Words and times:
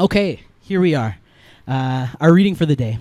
Okay, 0.00 0.40
here 0.62 0.80
we 0.80 0.94
are. 0.94 1.18
Uh, 1.68 2.06
our 2.22 2.32
reading 2.32 2.54
for 2.54 2.64
the 2.64 2.74
day. 2.74 2.98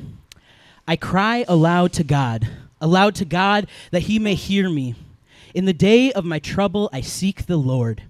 I 0.86 0.98
cry 0.98 1.46
aloud 1.48 1.94
to 1.94 2.04
God, 2.04 2.46
aloud 2.82 3.16
to 3.16 3.25
God 3.25 3.68
that 3.91 4.02
he 4.02 4.20
may 4.20 4.36
hear 4.36 4.70
me. 4.70 4.96
In 5.54 5.63
the 5.63 5.71
day 5.71 6.12
of 6.12 6.25
my 6.25 6.39
trouble, 6.39 6.89
I 6.91 6.99
seek 6.99 7.46
the 7.46 7.55
Lord. 7.55 8.04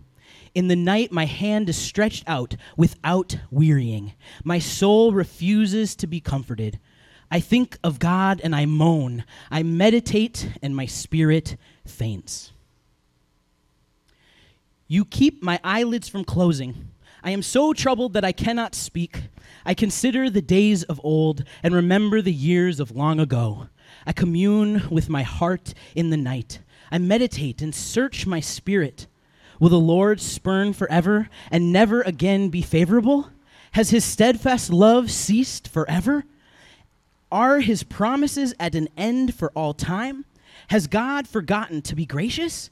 In 0.56 0.70
the 0.70 0.76
night, 0.76 1.12
my 1.12 1.26
hand 1.26 1.70
is 1.70 1.78
stretched 1.78 2.24
out 2.26 2.56
without 2.76 3.38
wearying. 3.52 4.14
My 4.44 4.58
soul 4.58 5.14
refuses 5.14 5.96
to 5.98 6.08
be 6.08 6.20
comforted. 6.20 6.80
I 7.30 7.42
think 7.42 7.78
of 7.84 8.00
God 8.00 8.42
and 8.44 8.56
I 8.56 8.66
moan. 8.66 9.24
I 9.52 9.62
meditate 9.62 10.50
and 10.64 10.76
my 10.76 10.88
spirit 10.88 11.58
faints. 11.86 12.54
You 14.88 15.06
keep 15.06 15.44
my 15.44 15.60
eyelids 15.64 16.10
from 16.10 16.24
closing. 16.24 16.90
I 17.24 17.32
am 17.32 17.42
so 17.42 17.74
troubled 17.74 18.14
that 18.14 18.24
I 18.24 18.32
cannot 18.32 18.76
speak. 18.76 19.24
I 19.66 19.74
consider 19.74 20.30
the 20.30 20.42
days 20.42 20.84
of 20.84 21.02
old 21.04 21.44
and 21.62 21.74
remember 21.74 22.22
the 22.22 22.34
years 22.34 22.80
of 22.80 22.92
long 22.92 23.20
ago. 23.20 23.68
I 24.06 24.14
commune 24.14 24.84
with 24.90 25.10
my 25.10 25.24
heart 25.24 25.74
in 25.96 26.10
the 26.10 26.18
night. 26.18 26.60
I 26.92 26.98
meditate 26.98 27.62
and 27.62 27.76
search 27.76 28.26
my 28.26 28.40
spirit. 28.40 29.08
Will 29.60 29.70
the 29.70 29.80
Lord 29.80 30.22
spurn 30.22 30.74
forever 30.74 31.30
and 31.52 31.74
never 31.74 32.02
again 32.02 32.50
be 32.50 32.62
favorable? 32.62 33.30
Has 33.74 33.90
his 33.90 34.06
steadfast 34.06 34.72
love 34.72 35.12
ceased 35.12 35.68
forever? 35.68 36.24
Are 37.32 37.60
his 37.60 37.84
promises 37.84 38.54
at 38.60 38.76
an 38.76 38.88
end 38.98 39.36
for 39.36 39.52
all 39.52 39.74
time? 39.74 40.26
Has 40.70 40.88
God 40.88 41.28
forgotten 41.28 41.82
to 41.84 41.96
be 41.96 42.06
gracious? 42.06 42.70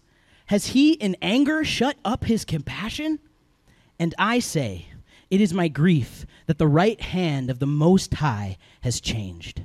Has 0.48 0.68
he 0.68 0.94
in 0.94 1.18
anger 1.22 1.64
shut 1.64 1.98
up 2.06 2.24
his 2.24 2.46
compassion? 2.46 3.20
And 4.00 4.14
I 4.18 4.40
say, 4.40 4.88
it 5.30 5.42
is 5.42 5.54
my 5.54 5.68
grief 5.68 6.26
that 6.46 6.58
the 6.58 6.68
right 6.68 7.00
hand 7.00 7.50
of 7.50 7.60
the 7.60 7.68
Most 7.68 8.16
High 8.16 8.58
has 8.82 9.02
changed. 9.02 9.64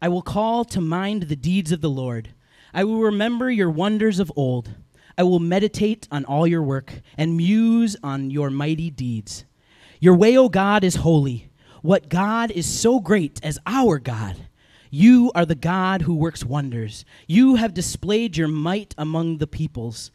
I 0.00 0.08
will 0.08 0.22
call 0.22 0.64
to 0.66 0.80
mind 0.80 1.24
the 1.24 1.36
deeds 1.36 1.72
of 1.72 1.80
the 1.80 1.90
Lord. 1.90 2.30
I 2.72 2.84
will 2.84 3.00
remember 3.00 3.50
your 3.50 3.70
wonders 3.70 4.18
of 4.18 4.32
old. 4.36 4.70
I 5.16 5.22
will 5.22 5.38
meditate 5.38 6.08
on 6.10 6.24
all 6.24 6.46
your 6.46 6.62
work 6.62 6.92
and 7.16 7.36
muse 7.36 7.96
on 8.02 8.30
your 8.30 8.50
mighty 8.50 8.90
deeds. 8.90 9.44
Your 10.00 10.14
way, 10.14 10.36
O 10.36 10.48
God, 10.48 10.84
is 10.84 10.96
holy. 10.96 11.48
What 11.82 12.08
God 12.08 12.50
is 12.50 12.66
so 12.66 12.98
great 12.98 13.40
as 13.42 13.58
our 13.66 13.98
God? 13.98 14.36
You 14.90 15.32
are 15.34 15.46
the 15.46 15.54
God 15.54 16.02
who 16.02 16.14
works 16.14 16.44
wonders. 16.44 17.04
You 17.26 17.56
have 17.56 17.74
displayed 17.74 18.36
your 18.36 18.48
might 18.48 18.94
among 18.96 19.38
the 19.38 19.46
peoples. 19.46 20.10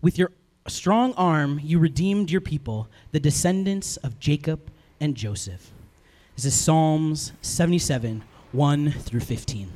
With 0.00 0.18
your 0.18 0.32
strong 0.70 1.12
arm, 1.14 1.60
you 1.62 1.78
redeemed 1.78 2.30
your 2.30 2.40
people, 2.40 2.88
the 3.10 3.20
descendants 3.20 3.96
of 3.98 4.18
Jacob 4.18 4.70
and 5.00 5.14
Joseph. 5.14 5.72
This 6.36 6.44
is 6.44 6.54
Psalms 6.54 7.32
77, 7.42 8.22
1 8.52 8.90
through 8.92 9.20
15. 9.20 9.70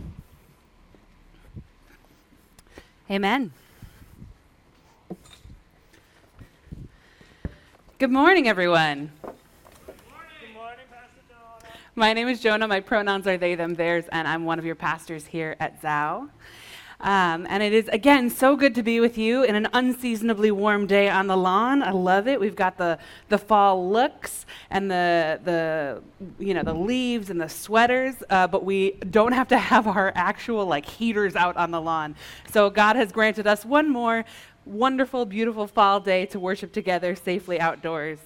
Amen. 3.11 3.53
Good 7.99 8.11
morning, 8.11 8.49
everyone. 8.49 9.11
My 11.95 12.13
name 12.13 12.29
is 12.29 12.41
Jonah. 12.41 12.69
My 12.69 12.81
pronouns 12.81 13.27
are 13.27 13.39
they, 13.39 13.55
them, 13.55 13.75
theirs, 13.75 14.05
and 14.13 14.29
I'm 14.29 14.45
one 14.45 14.59
of 14.59 14.67
your 14.67 14.75
pastors 14.75 15.25
here 15.25 15.57
at 15.61 15.81
Zao. 15.81 16.29
Um, 16.99 17.47
and 17.51 17.63
it 17.63 17.75
is, 17.75 17.89
again, 17.89 18.31
so 18.31 18.57
good 18.57 18.75
to 18.75 18.83
be 18.83 19.01
with 19.01 19.19
you 19.19 19.43
in 19.43 19.55
an 19.55 19.69
unseasonably 19.75 20.51
warm 20.51 20.87
day 20.87 21.11
on 21.11 21.27
the 21.27 21.37
lawn. 21.37 21.83
I 21.83 21.91
love 21.91 22.27
it. 22.27 22.41
We've 22.41 22.57
got 22.57 22.79
the, 22.79 22.99
the 23.29 23.37
fall 23.37 23.91
looks 23.91 24.47
and 24.71 24.91
the, 24.91 25.39
the, 25.45 26.03
you 26.39 26.55
know, 26.55 26.63
the 26.63 26.75
leaves 26.75 27.29
and 27.29 27.39
the 27.39 27.49
sweaters, 27.51 28.15
uh, 28.31 28.47
but 28.47 28.65
we 28.65 28.93
don't 29.11 29.33
have 29.33 29.49
to 29.49 29.59
have 29.59 29.87
our 29.87 30.11
actual, 30.15 30.65
like, 30.65 30.87
heaters 30.87 31.37
out 31.37 31.57
on 31.59 31.71
the 31.71 31.81
lawn. 31.81 32.17
So 32.51 32.71
God 32.71 32.97
has 32.97 33.13
granted 33.13 33.47
us 33.47 33.65
one 33.65 33.91
more 33.91 34.25
wonderful, 34.65 35.27
beautiful 35.27 35.67
fall 35.67 36.01
day 36.01 36.25
to 36.27 36.41
worship 36.41 36.73
together 36.73 37.15
safely 37.15 37.61
outdoors. 37.61 38.19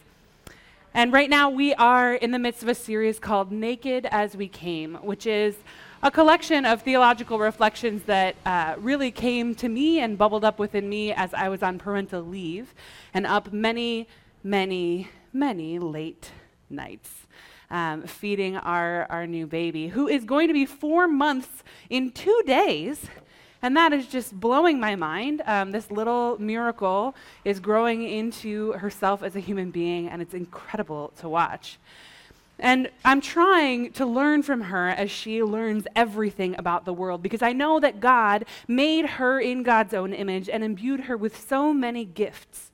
And 0.95 1.13
right 1.13 1.29
now, 1.29 1.51
we 1.51 1.75
are 1.75 2.15
in 2.15 2.31
the 2.31 2.39
midst 2.39 2.63
of 2.63 2.69
a 2.69 2.75
series 2.75 3.19
called 3.19 3.53
Naked 3.53 4.07
as 4.11 4.37
We 4.37 4.49
Came, 4.49 4.95
which 4.97 5.27
is 5.27 5.57
a 6.03 6.11
collection 6.11 6.65
of 6.65 6.81
theological 6.81 7.39
reflections 7.39 8.03
that 8.05 8.35
uh, 8.47 8.75
really 8.79 9.11
came 9.11 9.55
to 9.55 9.69
me 9.69 10.01
and 10.01 10.17
bubbled 10.17 10.45
up 10.45 10.59
within 10.59 10.89
me 10.89 11.13
as 11.13 11.35
I 11.35 11.51
was 11.51 11.63
on 11.63 11.79
parental 11.79 12.23
leave 12.23 12.75
and 13.13 13.27
up 13.27 13.53
many, 13.53 14.09
many, 14.43 15.09
many 15.33 15.79
late 15.79 16.31
nights. 16.71 17.11
Um, 17.73 18.03
feeding 18.03 18.57
our, 18.57 19.07
our 19.11 19.29
new 19.29 19.47
baby, 19.47 19.87
who 19.87 20.09
is 20.09 20.25
going 20.25 20.49
to 20.49 20.55
be 20.55 20.67
four 20.67 21.07
months 21.07 21.63
in 21.89 22.11
two 22.11 22.43
days. 22.45 23.07
And 23.63 23.77
that 23.77 23.93
is 23.93 24.09
just 24.09 24.41
blowing 24.41 24.81
my 24.81 24.97
mind. 24.97 25.41
Um, 25.47 25.71
this 25.71 25.89
little 25.89 26.37
miracle 26.41 27.15
is 27.45 27.61
growing 27.61 28.03
into 28.03 28.73
herself 28.73 29.23
as 29.23 29.37
a 29.37 29.39
human 29.39 29.71
being, 29.71 30.09
and 30.09 30.21
it's 30.21 30.35
incredible 30.35 31.13
to 31.21 31.29
watch. 31.29 31.79
And 32.61 32.91
I'm 33.05 33.23
trying 33.23 33.93
to 33.93 34.05
learn 34.05 34.43
from 34.43 34.61
her 34.61 34.89
as 34.89 35.11
she 35.11 35.43
learns 35.43 35.87
everything 35.97 36.55
about 36.59 36.85
the 36.85 36.93
world 36.93 37.23
because 37.23 37.41
I 37.41 37.53
know 37.53 37.81
that 37.81 38.01
God 38.01 38.45
made 38.69 39.07
her 39.07 39.41
in 39.41 39.63
God's 39.63 39.95
own 39.95 40.13
image 40.13 40.49
and 40.49 40.63
imbued 40.63 41.01
her 41.01 41.17
with 41.17 41.41
so 41.49 41.73
many 41.73 42.05
gifts. 42.05 42.71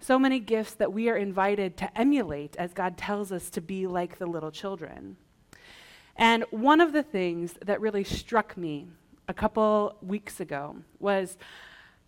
So 0.00 0.18
many 0.18 0.40
gifts 0.40 0.74
that 0.74 0.92
we 0.92 1.08
are 1.08 1.16
invited 1.16 1.76
to 1.78 1.98
emulate 1.98 2.56
as 2.56 2.74
God 2.74 2.98
tells 2.98 3.30
us 3.30 3.48
to 3.50 3.60
be 3.60 3.86
like 3.86 4.18
the 4.18 4.26
little 4.26 4.50
children. 4.50 5.16
And 6.16 6.44
one 6.50 6.80
of 6.80 6.92
the 6.92 7.02
things 7.02 7.54
that 7.64 7.80
really 7.80 8.04
struck 8.04 8.56
me 8.56 8.88
a 9.28 9.34
couple 9.34 9.96
weeks 10.02 10.40
ago 10.40 10.76
was 10.98 11.38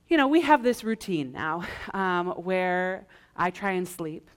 you 0.08 0.16
know, 0.16 0.28
we 0.28 0.40
have 0.42 0.62
this 0.62 0.84
routine 0.84 1.32
now 1.32 1.64
um, 1.94 2.28
where 2.28 3.06
I 3.36 3.50
try 3.50 3.72
and 3.72 3.86
sleep, 3.88 4.30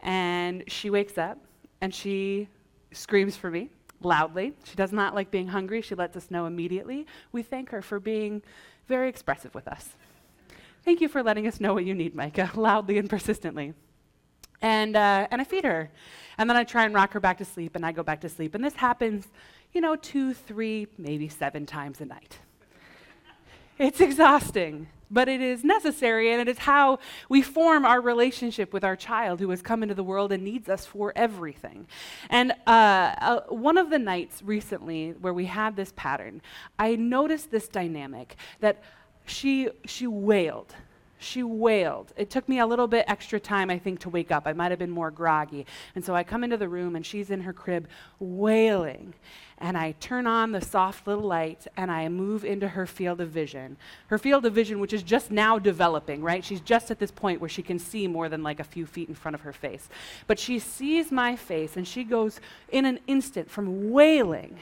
and 0.00 0.64
she 0.68 0.90
wakes 0.90 1.18
up 1.18 1.38
and 1.80 1.94
she 1.94 2.48
screams 2.92 3.36
for 3.36 3.50
me 3.50 3.70
loudly. 4.00 4.54
She 4.64 4.76
does 4.76 4.92
not 4.92 5.14
like 5.14 5.30
being 5.30 5.48
hungry. 5.48 5.82
She 5.82 5.94
lets 5.94 6.16
us 6.16 6.30
know 6.30 6.46
immediately. 6.46 7.06
We 7.32 7.42
thank 7.42 7.70
her 7.70 7.82
for 7.82 7.98
being 7.98 8.42
very 8.88 9.08
expressive 9.08 9.54
with 9.54 9.68
us. 9.68 9.90
Thank 10.84 11.00
you 11.00 11.08
for 11.08 11.22
letting 11.22 11.46
us 11.46 11.60
know 11.60 11.74
what 11.74 11.84
you 11.84 11.94
need, 11.94 12.14
Micah, 12.14 12.50
loudly 12.54 12.98
and 12.98 13.10
persistently. 13.10 13.74
And, 14.62 14.96
uh, 14.96 15.26
and 15.30 15.40
I 15.40 15.44
feed 15.44 15.64
her. 15.64 15.90
And 16.38 16.48
then 16.48 16.56
I 16.56 16.64
try 16.64 16.84
and 16.84 16.94
rock 16.94 17.12
her 17.12 17.20
back 17.20 17.38
to 17.38 17.44
sleep, 17.44 17.74
and 17.74 17.84
I 17.84 17.92
go 17.92 18.02
back 18.02 18.20
to 18.20 18.28
sleep. 18.28 18.54
And 18.54 18.64
this 18.64 18.74
happens 18.74 19.28
you 19.76 19.82
know, 19.82 19.94
two, 19.94 20.32
three, 20.32 20.86
maybe 20.96 21.28
seven 21.28 21.66
times 21.66 22.00
a 22.00 22.06
night. 22.06 22.38
It's 23.78 24.00
exhausting, 24.00 24.88
but 25.10 25.28
it 25.28 25.40
is 25.40 25.64
necessary, 25.64 26.32
and 26.32 26.40
it 26.40 26.48
is 26.48 26.58
how 26.58 26.98
we 27.28 27.42
form 27.42 27.84
our 27.84 28.00
relationship 28.00 28.72
with 28.72 28.84
our 28.84 28.96
child 28.96 29.40
who 29.40 29.50
has 29.50 29.62
come 29.62 29.82
into 29.82 29.94
the 29.94 30.02
world 30.02 30.32
and 30.32 30.42
needs 30.42 30.68
us 30.68 30.86
for 30.86 31.12
everything. 31.16 31.86
And 32.30 32.52
uh, 32.66 32.70
uh, 32.70 33.40
one 33.48 33.78
of 33.78 33.90
the 33.90 33.98
nights 33.98 34.42
recently 34.42 35.12
where 35.12 35.34
we 35.34 35.46
had 35.46 35.76
this 35.76 35.92
pattern, 35.96 36.42
I 36.78 36.96
noticed 36.96 37.50
this 37.50 37.68
dynamic 37.68 38.36
that 38.60 38.82
she, 39.26 39.68
she 39.84 40.06
wailed 40.06 40.74
she 41.18 41.42
wailed. 41.42 42.12
It 42.16 42.30
took 42.30 42.48
me 42.48 42.58
a 42.58 42.66
little 42.66 42.86
bit 42.86 43.04
extra 43.08 43.40
time, 43.40 43.70
I 43.70 43.78
think, 43.78 44.00
to 44.00 44.10
wake 44.10 44.30
up. 44.30 44.42
I 44.46 44.52
might 44.52 44.70
have 44.70 44.78
been 44.78 44.90
more 44.90 45.10
groggy. 45.10 45.66
And 45.94 46.04
so 46.04 46.14
I 46.14 46.24
come 46.24 46.44
into 46.44 46.56
the 46.56 46.68
room 46.68 46.96
and 46.96 47.04
she's 47.04 47.30
in 47.30 47.40
her 47.40 47.52
crib 47.52 47.88
wailing. 48.18 49.14
And 49.58 49.78
I 49.78 49.92
turn 49.92 50.26
on 50.26 50.52
the 50.52 50.60
soft 50.60 51.06
little 51.06 51.24
light 51.24 51.66
and 51.76 51.90
I 51.90 52.08
move 52.08 52.44
into 52.44 52.68
her 52.68 52.86
field 52.86 53.20
of 53.22 53.30
vision. 53.30 53.78
Her 54.08 54.18
field 54.18 54.44
of 54.44 54.52
vision, 54.52 54.78
which 54.80 54.92
is 54.92 55.02
just 55.02 55.30
now 55.30 55.58
developing, 55.58 56.20
right? 56.20 56.44
She's 56.44 56.60
just 56.60 56.90
at 56.90 56.98
this 56.98 57.10
point 57.10 57.40
where 57.40 57.48
she 57.48 57.62
can 57.62 57.78
see 57.78 58.06
more 58.06 58.28
than 58.28 58.42
like 58.42 58.60
a 58.60 58.64
few 58.64 58.84
feet 58.84 59.08
in 59.08 59.14
front 59.14 59.34
of 59.34 59.40
her 59.40 59.54
face. 59.54 59.88
But 60.26 60.38
she 60.38 60.58
sees 60.58 61.10
my 61.10 61.36
face 61.36 61.76
and 61.76 61.88
she 61.88 62.04
goes 62.04 62.40
in 62.68 62.84
an 62.84 63.00
instant 63.06 63.50
from 63.50 63.90
wailing 63.90 64.58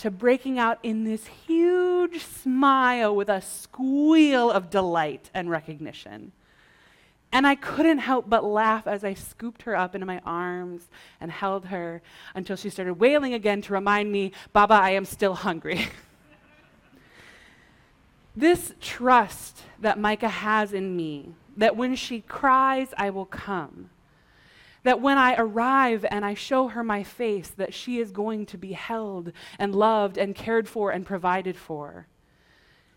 to 0.00 0.10
breaking 0.10 0.58
out 0.58 0.78
in 0.82 1.04
this 1.04 1.26
huge 1.26 2.22
smile 2.24 3.14
with 3.14 3.28
a 3.28 3.42
squeal 3.42 4.50
of 4.50 4.70
delight 4.70 5.28
and 5.34 5.50
recognition. 5.50 6.32
And 7.32 7.46
I 7.46 7.54
couldn't 7.54 7.98
help 7.98 8.28
but 8.28 8.42
laugh 8.42 8.86
as 8.86 9.04
I 9.04 9.12
scooped 9.12 9.62
her 9.62 9.76
up 9.76 9.94
into 9.94 10.06
my 10.06 10.20
arms 10.24 10.88
and 11.20 11.30
held 11.30 11.66
her 11.66 12.00
until 12.34 12.56
she 12.56 12.70
started 12.70 12.94
wailing 12.94 13.34
again 13.34 13.60
to 13.62 13.74
remind 13.74 14.10
me, 14.10 14.32
Baba, 14.54 14.74
I 14.74 14.90
am 14.90 15.04
still 15.04 15.34
hungry. 15.34 15.86
this 18.34 18.72
trust 18.80 19.62
that 19.80 19.98
Micah 19.98 20.28
has 20.28 20.72
in 20.72 20.96
me, 20.96 21.34
that 21.58 21.76
when 21.76 21.94
she 21.94 22.22
cries, 22.22 22.88
I 22.96 23.10
will 23.10 23.26
come, 23.26 23.90
that 24.82 25.00
when 25.00 25.18
I 25.18 25.34
arrive 25.36 26.04
and 26.10 26.24
I 26.24 26.34
show 26.34 26.68
her 26.68 26.82
my 26.82 27.02
face, 27.02 27.48
that 27.48 27.74
she 27.74 27.98
is 27.98 28.10
going 28.10 28.46
to 28.46 28.58
be 28.58 28.72
held 28.72 29.32
and 29.58 29.74
loved 29.74 30.16
and 30.16 30.34
cared 30.34 30.68
for 30.68 30.90
and 30.90 31.04
provided 31.04 31.56
for. 31.56 32.06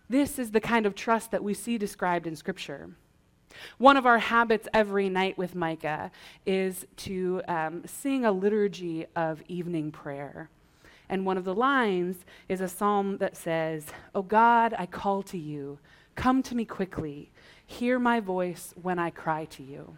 This 0.09 0.37
is 0.37 0.51
the 0.51 0.61
kind 0.61 0.85
of 0.85 0.95
trust 0.95 1.31
that 1.31 1.43
we 1.43 1.53
see 1.53 1.77
described 1.77 2.27
in 2.27 2.35
Scripture. 2.35 2.91
One 3.77 3.97
of 3.97 4.05
our 4.05 4.19
habits 4.19 4.67
every 4.73 5.09
night 5.09 5.37
with 5.37 5.55
Micah 5.55 6.11
is 6.45 6.85
to 6.97 7.41
um, 7.47 7.83
sing 7.85 8.25
a 8.25 8.31
liturgy 8.31 9.05
of 9.15 9.41
evening 9.47 9.91
prayer. 9.91 10.49
And 11.09 11.25
one 11.25 11.37
of 11.37 11.43
the 11.43 11.53
lines 11.53 12.25
is 12.49 12.61
a 12.61 12.67
psalm 12.67 13.17
that 13.17 13.37
says, 13.37 13.87
O 14.15 14.21
God, 14.21 14.73
I 14.77 14.85
call 14.85 15.21
to 15.23 15.37
you. 15.37 15.79
Come 16.15 16.41
to 16.43 16.55
me 16.55 16.65
quickly. 16.65 17.31
Hear 17.65 17.99
my 17.99 18.19
voice 18.19 18.73
when 18.81 18.99
I 18.99 19.09
cry 19.09 19.45
to 19.45 19.63
you. 19.63 19.97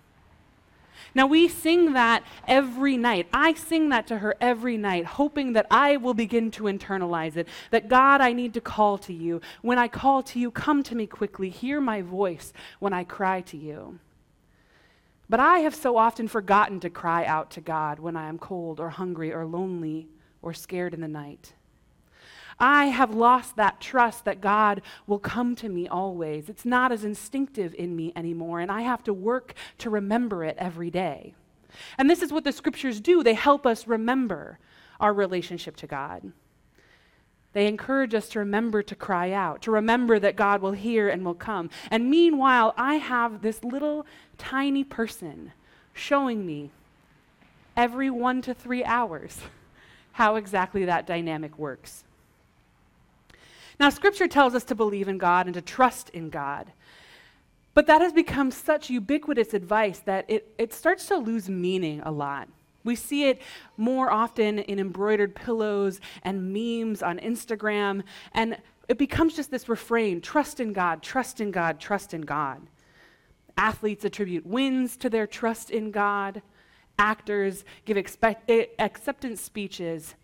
Now, 1.13 1.27
we 1.27 1.47
sing 1.47 1.93
that 1.93 2.23
every 2.47 2.97
night. 2.97 3.27
I 3.33 3.53
sing 3.53 3.89
that 3.89 4.07
to 4.07 4.19
her 4.19 4.35
every 4.41 4.77
night, 4.77 5.05
hoping 5.05 5.53
that 5.53 5.67
I 5.69 5.97
will 5.97 6.13
begin 6.13 6.51
to 6.51 6.63
internalize 6.63 7.37
it. 7.37 7.47
That 7.71 7.87
God, 7.87 8.21
I 8.21 8.33
need 8.33 8.53
to 8.55 8.61
call 8.61 8.97
to 8.99 9.13
you. 9.13 9.41
When 9.61 9.77
I 9.77 9.87
call 9.87 10.23
to 10.23 10.39
you, 10.39 10.51
come 10.51 10.83
to 10.83 10.95
me 10.95 11.07
quickly. 11.07 11.49
Hear 11.49 11.79
my 11.81 12.01
voice 12.01 12.53
when 12.79 12.93
I 12.93 13.03
cry 13.03 13.41
to 13.41 13.57
you. 13.57 13.99
But 15.27 15.39
I 15.39 15.59
have 15.59 15.73
so 15.73 15.97
often 15.97 16.27
forgotten 16.27 16.79
to 16.81 16.89
cry 16.89 17.25
out 17.25 17.49
to 17.51 17.61
God 17.61 17.99
when 17.99 18.15
I 18.15 18.27
am 18.27 18.37
cold 18.37 18.79
or 18.79 18.89
hungry 18.89 19.33
or 19.33 19.45
lonely 19.45 20.07
or 20.41 20.53
scared 20.53 20.93
in 20.93 21.01
the 21.01 21.07
night. 21.07 21.53
I 22.59 22.85
have 22.85 23.13
lost 23.13 23.57
that 23.57 23.81
trust 23.81 24.25
that 24.25 24.39
God 24.39 24.81
will 25.07 25.19
come 25.19 25.55
to 25.57 25.67
me 25.67 25.87
always. 25.87 26.47
It's 26.47 26.65
not 26.65 26.91
as 26.91 27.03
instinctive 27.03 27.73
in 27.75 27.95
me 27.95 28.13
anymore, 28.15 28.61
and 28.61 28.71
I 28.71 28.81
have 28.81 29.03
to 29.05 29.13
work 29.13 29.53
to 29.79 29.89
remember 29.89 30.43
it 30.43 30.55
every 30.57 30.89
day. 30.89 31.33
And 31.97 32.09
this 32.09 32.21
is 32.21 32.31
what 32.31 32.45
the 32.45 32.53
scriptures 32.53 33.01
do 33.01 33.23
they 33.23 33.33
help 33.33 33.65
us 33.65 33.87
remember 33.87 34.59
our 34.99 35.13
relationship 35.13 35.75
to 35.77 35.87
God. 35.87 36.31
They 37.51 37.67
encourage 37.67 38.13
us 38.13 38.27
to 38.29 38.39
remember 38.39 38.83
to 38.83 38.95
cry 38.95 39.31
out, 39.31 39.61
to 39.61 39.71
remember 39.71 40.19
that 40.19 40.35
God 40.35 40.61
will 40.61 40.73
hear 40.73 41.07
and 41.07 41.23
will 41.23 41.33
come. 41.33 41.69
And 41.89 42.09
meanwhile, 42.09 42.73
I 42.77 42.95
have 42.95 43.41
this 43.41 43.63
little 43.63 44.05
tiny 44.37 44.83
person 44.83 45.53
showing 45.93 46.45
me 46.45 46.71
every 47.77 48.09
one 48.09 48.41
to 48.41 48.53
three 48.53 48.83
hours 48.83 49.39
how 50.13 50.35
exactly 50.35 50.85
that 50.85 51.07
dynamic 51.07 51.57
works. 51.57 52.03
Now, 53.79 53.89
Scripture 53.89 54.27
tells 54.27 54.55
us 54.55 54.63
to 54.65 54.75
believe 54.75 55.07
in 55.07 55.17
God 55.17 55.47
and 55.47 55.53
to 55.53 55.61
trust 55.61 56.09
in 56.09 56.29
God. 56.29 56.71
But 57.73 57.87
that 57.87 58.01
has 58.01 58.13
become 58.13 58.51
such 58.51 58.89
ubiquitous 58.89 59.53
advice 59.53 59.99
that 59.99 60.25
it, 60.29 60.53
it 60.57 60.73
starts 60.73 61.07
to 61.07 61.17
lose 61.17 61.49
meaning 61.49 62.01
a 62.01 62.11
lot. 62.11 62.47
We 62.85 62.95
see 62.95 63.27
it 63.27 63.41
more 63.77 64.11
often 64.11 64.59
in 64.59 64.79
embroidered 64.79 65.35
pillows 65.35 65.99
and 66.23 66.53
memes 66.53 67.03
on 67.03 67.19
Instagram, 67.19 68.03
and 68.31 68.57
it 68.87 68.97
becomes 68.97 69.35
just 69.35 69.51
this 69.51 69.67
refrain 69.67 70.21
trust 70.21 70.59
in 70.59 70.71
God, 70.71 71.01
trust 71.01 71.41
in 71.41 71.51
God, 71.51 71.79
trust 71.79 72.13
in 72.13 72.21
God. 72.21 72.61
Athletes 73.57 74.05
attribute 74.05 74.45
wins 74.45 74.95
to 74.97 75.09
their 75.09 75.27
trust 75.27 75.71
in 75.71 75.91
God. 75.91 76.41
Actors 76.97 77.65
give 77.83 77.97
expect, 77.97 78.49
eh, 78.49 78.67
acceptance 78.79 79.41
speeches 79.41 80.15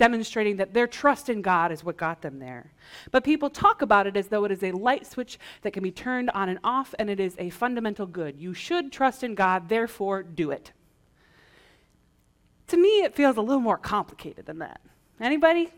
demonstrating 0.00 0.56
that 0.56 0.72
their 0.72 0.86
trust 0.86 1.28
in 1.28 1.42
God 1.42 1.70
is 1.70 1.84
what 1.84 1.98
got 1.98 2.22
them 2.22 2.38
there. 2.38 2.72
But 3.10 3.22
people 3.22 3.50
talk 3.50 3.82
about 3.82 4.06
it 4.06 4.16
as 4.16 4.28
though 4.28 4.46
it 4.46 4.50
is 4.50 4.62
a 4.62 4.72
light 4.72 5.06
switch 5.06 5.38
that 5.60 5.74
can 5.74 5.82
be 5.82 5.90
turned 5.90 6.30
on 6.30 6.48
and 6.48 6.58
off, 6.64 6.94
and 6.98 7.10
it 7.10 7.20
is 7.20 7.36
a 7.38 7.50
fundamental 7.50 8.06
good. 8.06 8.38
You 8.38 8.54
should 8.54 8.92
trust 8.92 9.22
in 9.22 9.34
God, 9.34 9.68
therefore 9.68 10.22
do 10.22 10.52
it. 10.52 10.72
To 12.68 12.78
me, 12.78 13.02
it 13.02 13.14
feels 13.14 13.36
a 13.36 13.42
little 13.42 13.60
more 13.60 13.76
complicated 13.76 14.46
than 14.46 14.60
that. 14.60 14.80
Anybody? 15.20 15.68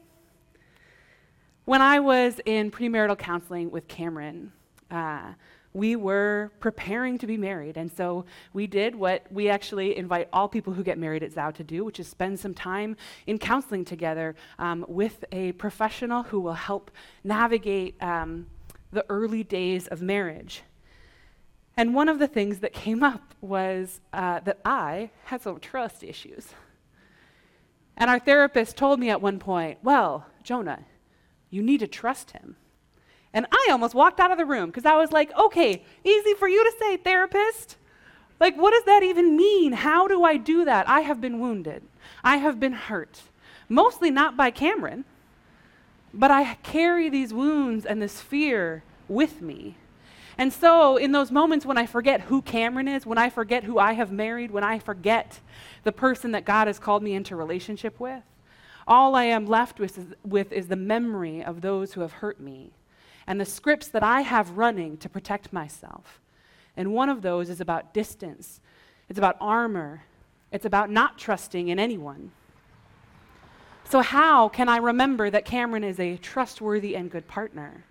When 1.65 1.83
I 1.83 1.99
was 1.99 2.41
in 2.47 2.71
premarital 2.71 3.19
counseling 3.19 3.73
with 3.73 3.89
Cameron, 3.89 4.53
uh, 4.89 5.33
we 5.75 5.97
were 5.97 6.51
preparing 6.61 7.19
to 7.19 7.27
be 7.27 7.37
married. 7.37 7.77
And 7.77 7.91
so 7.91 8.25
we 8.53 8.67
did 8.67 8.95
what 8.95 9.27
we 9.31 9.49
actually 9.49 9.97
invite 9.97 10.29
all 10.33 10.49
people 10.49 10.73
who 10.73 10.83
get 10.83 10.99
married 10.99 11.23
at 11.23 11.33
Zao 11.33 11.53
to 11.55 11.65
do, 11.65 11.85
which 11.85 11.99
is 11.99 12.09
spend 12.09 12.39
some 12.39 12.55
time 12.55 12.97
in 13.27 13.39
counseling 13.39 13.85
together 13.85 14.35
um, 14.59 14.85
with 14.89 15.25
a 15.33 15.53
professional 15.53 16.25
who 16.25 16.41
will 16.41 16.53
help 16.53 16.91
navigate 17.25 18.01
um, 18.03 18.47
the 18.93 19.05
early 19.09 19.43
days 19.43 19.87
of 19.89 20.03
marriage. 20.03 20.63
And 21.77 21.95
one 21.95 22.09
of 22.09 22.19
the 22.19 22.29
things 22.29 22.59
that 22.59 22.73
came 22.73 23.03
up 23.03 23.35
was 23.41 24.01
uh, 24.13 24.41
that 24.41 24.59
I 24.65 25.11
had 25.25 25.41
some 25.41 25.59
trust 25.59 26.03
issues. 26.03 26.49
And 27.97 28.11
our 28.11 28.19
therapist 28.19 28.77
told 28.77 29.01
me 29.01 29.11
at 29.11 29.21
one 29.21 29.39
point, 29.39 29.79
Well, 29.83 30.27
Jonah, 30.43 30.85
you 31.51 31.63
need 31.63 31.81
to 31.81 31.87
trust 31.87 32.33
him. 32.33 32.57
And 33.35 33.47
I 33.51 33.69
almost 33.71 33.95
walked 33.95 34.21
out 34.21 34.31
of 34.31 34.39
the 34.39 34.45
room 34.45 34.67
because 34.67 34.85
I 34.85 34.97
was 34.97 35.11
like, 35.11 35.37
okay, 35.37 35.83
easy 36.05 36.35
for 36.35 36.49
you 36.49 36.63
to 36.63 36.73
say, 36.79 36.97
therapist. 36.99 37.77
Like, 38.39 38.57
what 38.57 38.73
does 38.73 38.85
that 38.85 39.03
even 39.03 39.37
mean? 39.37 39.73
How 39.73 40.07
do 40.07 40.25
I 40.25 40.37
do 40.37 40.65
that? 40.65 40.89
I 40.89 41.01
have 41.01 41.21
been 41.21 41.41
wounded. 41.41 41.83
I 42.23 42.37
have 42.39 42.61
been 42.61 42.73
hurt. 42.73 43.23
Mostly 43.69 44.11
not 44.11 44.37
by 44.37 44.51
Cameron, 44.51 45.05
but 46.13 46.31
I 46.31 46.55
carry 46.63 47.09
these 47.09 47.33
wounds 47.33 47.87
and 47.87 48.03
this 48.03 48.21
fear 48.21 48.83
with 49.09 49.41
me. 49.41 49.77
And 50.37 50.53
so, 50.53 50.97
in 50.97 51.13
those 51.13 51.31
moments 51.31 51.65
when 51.65 51.79
I 51.79 51.87
forget 51.87 52.23
who 52.23 52.43
Cameron 52.43 52.89
is, 52.89 53.07
when 53.07 53.19
I 53.19 53.31
forget 53.31 53.65
who 53.65 53.79
I 53.79 53.93
have 53.93 54.11
married, 54.11 54.51
when 54.51 54.65
I 54.65 54.79
forget 54.79 55.41
the 55.85 55.93
person 55.93 56.33
that 56.33 56.45
God 56.45 56.67
has 56.67 56.79
called 56.79 57.03
me 57.03 57.15
into 57.15 57.37
relationship 57.37 58.01
with, 58.01 58.23
all 58.87 59.15
I 59.15 59.25
am 59.25 59.47
left 59.47 59.79
with 59.79 59.97
is, 59.97 60.07
with 60.25 60.53
is 60.53 60.69
the 60.69 60.77
memory 60.77 61.45
of 61.45 61.61
those 61.61 61.93
who 61.93 62.01
have 62.01 62.13
hurt 62.13 62.41
me 62.41 62.73
and 63.27 63.41
the 63.41 63.45
scripts 63.45 63.89
that 63.89 64.03
I 64.03 64.23
have 64.23 64.59
running 64.59 64.97
to 64.99 65.09
protect 65.09 65.53
myself. 65.53 66.21
And 66.77 66.93
one 66.93 67.09
of 67.09 67.23
those 67.23 67.51
is 67.51 67.61
about 67.61 67.95
distance, 67.95 68.61
it's 69.09 69.19
about 69.19 69.37
armor, 69.41 70.03
it's 70.51 70.65
about 70.65 70.91
not 70.91 71.19
trusting 71.19 71.69
in 71.69 71.79
anyone. 71.79 72.33
So, 73.85 74.01
how 74.01 74.49
can 74.49 74.69
I 74.69 74.79
remember 74.79 75.29
that 75.29 75.45
Cameron 75.45 75.85
is 75.85 76.01
a 76.01 76.17
trustworthy 76.17 76.97
and 76.97 77.11
good 77.11 77.29
partner? 77.29 77.85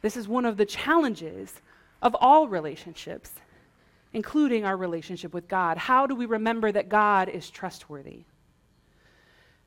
This 0.00 0.16
is 0.16 0.28
one 0.28 0.44
of 0.44 0.56
the 0.56 0.64
challenges 0.64 1.60
of 2.00 2.16
all 2.18 2.48
relationships, 2.48 3.32
including 4.12 4.64
our 4.64 4.76
relationship 4.76 5.34
with 5.34 5.48
God. 5.48 5.76
How 5.76 6.06
do 6.06 6.14
we 6.14 6.26
remember 6.26 6.72
that 6.72 6.88
God 6.88 7.28
is 7.28 7.50
trustworthy? 7.50 8.24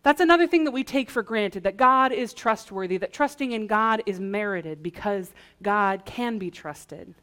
That's 0.02 0.22
another 0.22 0.48
thing 0.48 0.64
that 0.64 0.72
we 0.72 0.84
take 0.84 1.10
for 1.10 1.22
granted 1.22 1.64
that 1.64 1.78
God 1.78 2.12
is 2.12 2.34
trustworthy, 2.34 2.98
that 2.98 3.12
trusting 3.12 3.52
in 3.52 3.68
God 3.68 4.02
is 4.06 4.20
merited 4.20 4.82
because 4.82 5.34
God 5.62 6.06
can 6.06 6.38
be 6.38 6.50
trusted. 6.50 7.14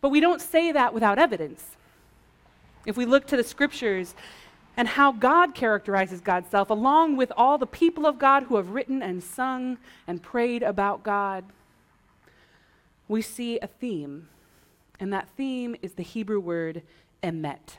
But 0.00 0.08
we 0.08 0.20
don't 0.20 0.40
say 0.40 0.72
that 0.72 0.94
without 0.94 1.18
evidence. 1.18 1.76
If 2.86 2.96
we 2.96 3.06
look 3.06 3.26
to 3.26 3.36
the 3.36 3.44
scriptures 3.44 4.14
and 4.76 4.88
how 4.88 5.12
God 5.12 5.54
characterizes 5.54 6.20
God's 6.20 6.50
self, 6.50 6.70
along 6.70 7.16
with 7.16 7.32
all 7.36 7.58
the 7.58 7.66
people 7.66 8.06
of 8.06 8.18
God 8.18 8.44
who 8.44 8.56
have 8.56 8.70
written 8.70 9.02
and 9.02 9.22
sung 9.22 9.78
and 10.06 10.22
prayed 10.22 10.62
about 10.62 11.02
God, 11.02 11.44
we 13.06 13.22
see 13.22 13.58
a 13.60 13.66
theme. 13.66 14.28
And 14.98 15.12
that 15.12 15.28
theme 15.36 15.76
is 15.82 15.94
the 15.94 16.02
Hebrew 16.02 16.40
word 16.40 16.82
emet. 17.22 17.76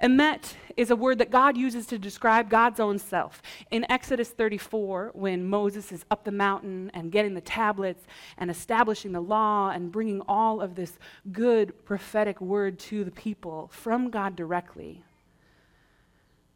Emet 0.00 0.54
is 0.76 0.90
a 0.90 0.96
word 0.96 1.18
that 1.18 1.30
God 1.30 1.56
uses 1.56 1.86
to 1.86 1.98
describe 1.98 2.48
God's 2.48 2.78
own 2.78 3.00
self. 3.00 3.42
In 3.70 3.84
Exodus 3.90 4.28
34, 4.28 5.10
when 5.12 5.44
Moses 5.44 5.90
is 5.90 6.04
up 6.08 6.22
the 6.22 6.30
mountain 6.30 6.90
and 6.94 7.10
getting 7.10 7.34
the 7.34 7.40
tablets 7.40 8.04
and 8.36 8.48
establishing 8.48 9.10
the 9.10 9.20
law 9.20 9.70
and 9.70 9.90
bringing 9.90 10.20
all 10.28 10.60
of 10.60 10.76
this 10.76 10.98
good 11.32 11.84
prophetic 11.84 12.40
word 12.40 12.78
to 12.78 13.02
the 13.02 13.10
people 13.10 13.70
from 13.72 14.08
God 14.08 14.36
directly, 14.36 15.02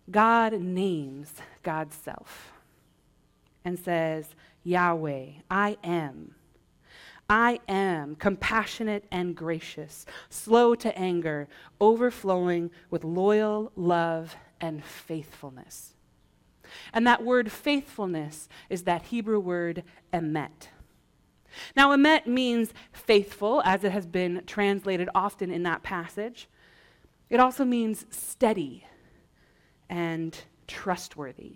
God 0.08 0.52
names 0.52 1.32
God's 1.64 1.96
self 1.96 2.52
and 3.64 3.76
says, 3.76 4.28
Yahweh, 4.62 5.26
I 5.50 5.78
am 5.82 6.36
I 7.32 7.60
am 7.66 8.14
compassionate 8.16 9.06
and 9.10 9.34
gracious, 9.34 10.04
slow 10.28 10.74
to 10.74 10.98
anger, 10.98 11.48
overflowing 11.80 12.70
with 12.90 13.04
loyal 13.04 13.72
love 13.74 14.36
and 14.60 14.84
faithfulness. 14.84 15.94
And 16.92 17.06
that 17.06 17.24
word 17.24 17.50
faithfulness 17.50 18.50
is 18.68 18.82
that 18.82 19.04
Hebrew 19.04 19.40
word 19.40 19.82
emet. 20.12 20.68
Now, 21.74 21.96
emet 21.96 22.26
means 22.26 22.74
faithful, 22.92 23.62
as 23.64 23.82
it 23.82 23.92
has 23.92 24.06
been 24.06 24.42
translated 24.46 25.08
often 25.14 25.50
in 25.50 25.62
that 25.62 25.82
passage. 25.82 26.50
It 27.30 27.40
also 27.40 27.64
means 27.64 28.04
steady 28.10 28.84
and 29.88 30.38
trustworthy. 30.66 31.54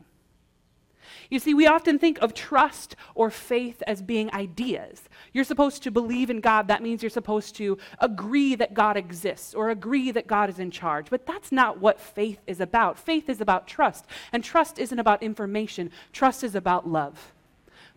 You 1.30 1.38
see, 1.38 1.54
we 1.54 1.66
often 1.66 1.98
think 1.98 2.18
of 2.18 2.34
trust 2.34 2.96
or 3.14 3.30
faith 3.30 3.82
as 3.86 4.02
being 4.02 4.32
ideas. 4.32 5.02
You're 5.32 5.44
supposed 5.44 5.82
to 5.82 5.90
believe 5.90 6.30
in 6.30 6.40
God. 6.40 6.68
That 6.68 6.82
means 6.82 7.02
you're 7.02 7.10
supposed 7.10 7.56
to 7.56 7.78
agree 7.98 8.54
that 8.54 8.74
God 8.74 8.96
exists 8.96 9.54
or 9.54 9.70
agree 9.70 10.10
that 10.12 10.26
God 10.26 10.48
is 10.48 10.58
in 10.58 10.70
charge. 10.70 11.10
But 11.10 11.26
that's 11.26 11.52
not 11.52 11.80
what 11.80 12.00
faith 12.00 12.40
is 12.46 12.60
about. 12.60 12.98
Faith 12.98 13.28
is 13.28 13.40
about 13.40 13.66
trust. 13.66 14.06
And 14.32 14.42
trust 14.42 14.78
isn't 14.78 14.98
about 14.98 15.22
information, 15.22 15.90
trust 16.12 16.44
is 16.44 16.54
about 16.54 16.88
love. 16.88 17.32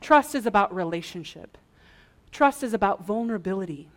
Trust 0.01 0.35
is 0.35 0.45
about 0.45 0.73
relationship. 0.73 1.57
Trust 2.31 2.63
is 2.63 2.73
about 2.73 3.05
vulnerability. 3.05 3.89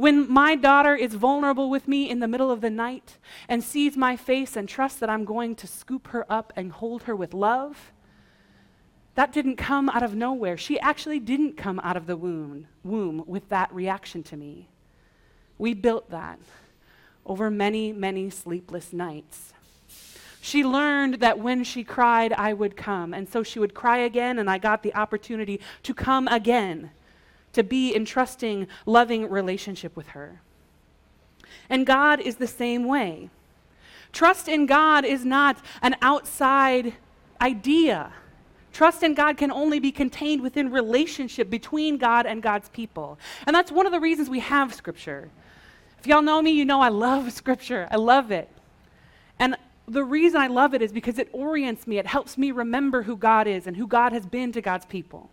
When 0.00 0.32
my 0.32 0.54
daughter 0.56 0.96
is 0.96 1.12
vulnerable 1.12 1.68
with 1.68 1.86
me 1.86 2.08
in 2.08 2.20
the 2.20 2.26
middle 2.26 2.50
of 2.50 2.62
the 2.62 2.70
night 2.70 3.18
and 3.50 3.62
sees 3.62 3.98
my 3.98 4.16
face 4.16 4.56
and 4.56 4.66
trusts 4.66 4.98
that 5.00 5.10
I'm 5.10 5.26
going 5.26 5.54
to 5.56 5.66
scoop 5.66 6.06
her 6.08 6.24
up 6.32 6.54
and 6.56 6.72
hold 6.72 7.02
her 7.02 7.14
with 7.14 7.34
love, 7.34 7.92
that 9.14 9.30
didn't 9.30 9.56
come 9.56 9.90
out 9.90 10.02
of 10.02 10.14
nowhere. 10.14 10.56
She 10.56 10.80
actually 10.80 11.18
didn't 11.18 11.58
come 11.58 11.78
out 11.80 11.98
of 11.98 12.06
the 12.06 12.16
womb, 12.16 12.66
womb 12.82 13.24
with 13.26 13.50
that 13.50 13.70
reaction 13.74 14.22
to 14.22 14.38
me. 14.38 14.70
We 15.58 15.74
built 15.74 16.08
that 16.08 16.40
over 17.26 17.50
many, 17.50 17.92
many 17.92 18.30
sleepless 18.30 18.94
nights. 18.94 19.52
She 20.40 20.64
learned 20.64 21.16
that 21.16 21.38
when 21.38 21.62
she 21.62 21.84
cried, 21.84 22.32
I 22.32 22.54
would 22.54 22.74
come. 22.74 23.12
And 23.12 23.28
so 23.28 23.42
she 23.42 23.58
would 23.58 23.74
cry 23.74 23.98
again, 23.98 24.38
and 24.38 24.48
I 24.48 24.56
got 24.56 24.82
the 24.82 24.94
opportunity 24.94 25.60
to 25.82 25.92
come 25.92 26.26
again, 26.28 26.90
to 27.52 27.62
be 27.62 27.94
in 27.94 28.04
trusting, 28.04 28.66
loving 28.86 29.28
relationship 29.28 29.96
with 29.96 30.08
her. 30.08 30.40
And 31.68 31.86
God 31.86 32.20
is 32.20 32.36
the 32.36 32.46
same 32.46 32.84
way. 32.84 33.30
Trust 34.12 34.48
in 34.48 34.66
God 34.66 35.04
is 35.04 35.24
not 35.24 35.58
an 35.82 35.96
outside 36.02 36.94
idea. 37.40 38.12
Trust 38.72 39.02
in 39.02 39.14
God 39.14 39.36
can 39.36 39.50
only 39.50 39.80
be 39.80 39.92
contained 39.92 40.42
within 40.42 40.70
relationship 40.70 41.50
between 41.50 41.96
God 41.96 42.26
and 42.26 42.42
God's 42.42 42.68
people. 42.68 43.18
And 43.46 43.54
that's 43.54 43.72
one 43.72 43.86
of 43.86 43.92
the 43.92 44.00
reasons 44.00 44.28
we 44.28 44.40
have 44.40 44.74
Scripture. 44.74 45.30
If 45.98 46.06
y'all 46.06 46.22
know 46.22 46.40
me, 46.40 46.52
you 46.52 46.64
know 46.64 46.80
I 46.80 46.88
love 46.88 47.32
Scripture. 47.32 47.88
I 47.90 47.96
love 47.96 48.30
it. 48.30 48.48
And 49.38 49.56
the 49.86 50.04
reason 50.04 50.40
I 50.40 50.46
love 50.46 50.74
it 50.74 50.82
is 50.82 50.92
because 50.92 51.18
it 51.18 51.28
orients 51.32 51.86
me, 51.86 51.98
it 51.98 52.06
helps 52.06 52.38
me 52.38 52.52
remember 52.52 53.02
who 53.02 53.16
God 53.16 53.46
is 53.46 53.66
and 53.66 53.76
who 53.76 53.86
God 53.86 54.12
has 54.12 54.24
been 54.24 54.52
to 54.52 54.60
God's 54.60 54.86
people. 54.86 55.30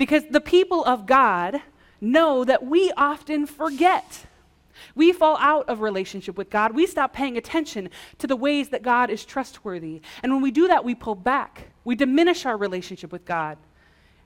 Because 0.00 0.24
the 0.30 0.40
people 0.40 0.82
of 0.86 1.04
God 1.04 1.60
know 2.00 2.42
that 2.42 2.64
we 2.64 2.90
often 2.96 3.44
forget. 3.44 4.24
We 4.94 5.12
fall 5.12 5.36
out 5.36 5.68
of 5.68 5.82
relationship 5.82 6.38
with 6.38 6.48
God. 6.48 6.74
We 6.74 6.86
stop 6.86 7.12
paying 7.12 7.36
attention 7.36 7.90
to 8.16 8.26
the 8.26 8.34
ways 8.34 8.70
that 8.70 8.82
God 8.82 9.10
is 9.10 9.26
trustworthy. 9.26 10.00
And 10.22 10.32
when 10.32 10.40
we 10.40 10.52
do 10.52 10.68
that, 10.68 10.86
we 10.86 10.94
pull 10.94 11.16
back. 11.16 11.66
We 11.84 11.96
diminish 11.96 12.46
our 12.46 12.56
relationship 12.56 13.12
with 13.12 13.26
God. 13.26 13.58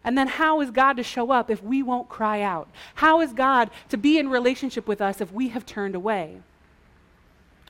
And 0.04 0.16
then, 0.16 0.28
how 0.28 0.60
is 0.60 0.70
God 0.70 0.92
to 0.98 1.02
show 1.02 1.32
up 1.32 1.50
if 1.50 1.60
we 1.60 1.82
won't 1.82 2.08
cry 2.08 2.40
out? 2.40 2.68
How 2.94 3.20
is 3.20 3.32
God 3.32 3.68
to 3.88 3.96
be 3.96 4.16
in 4.16 4.28
relationship 4.28 4.86
with 4.86 5.00
us 5.00 5.20
if 5.20 5.32
we 5.32 5.48
have 5.48 5.66
turned 5.66 5.96
away? 5.96 6.40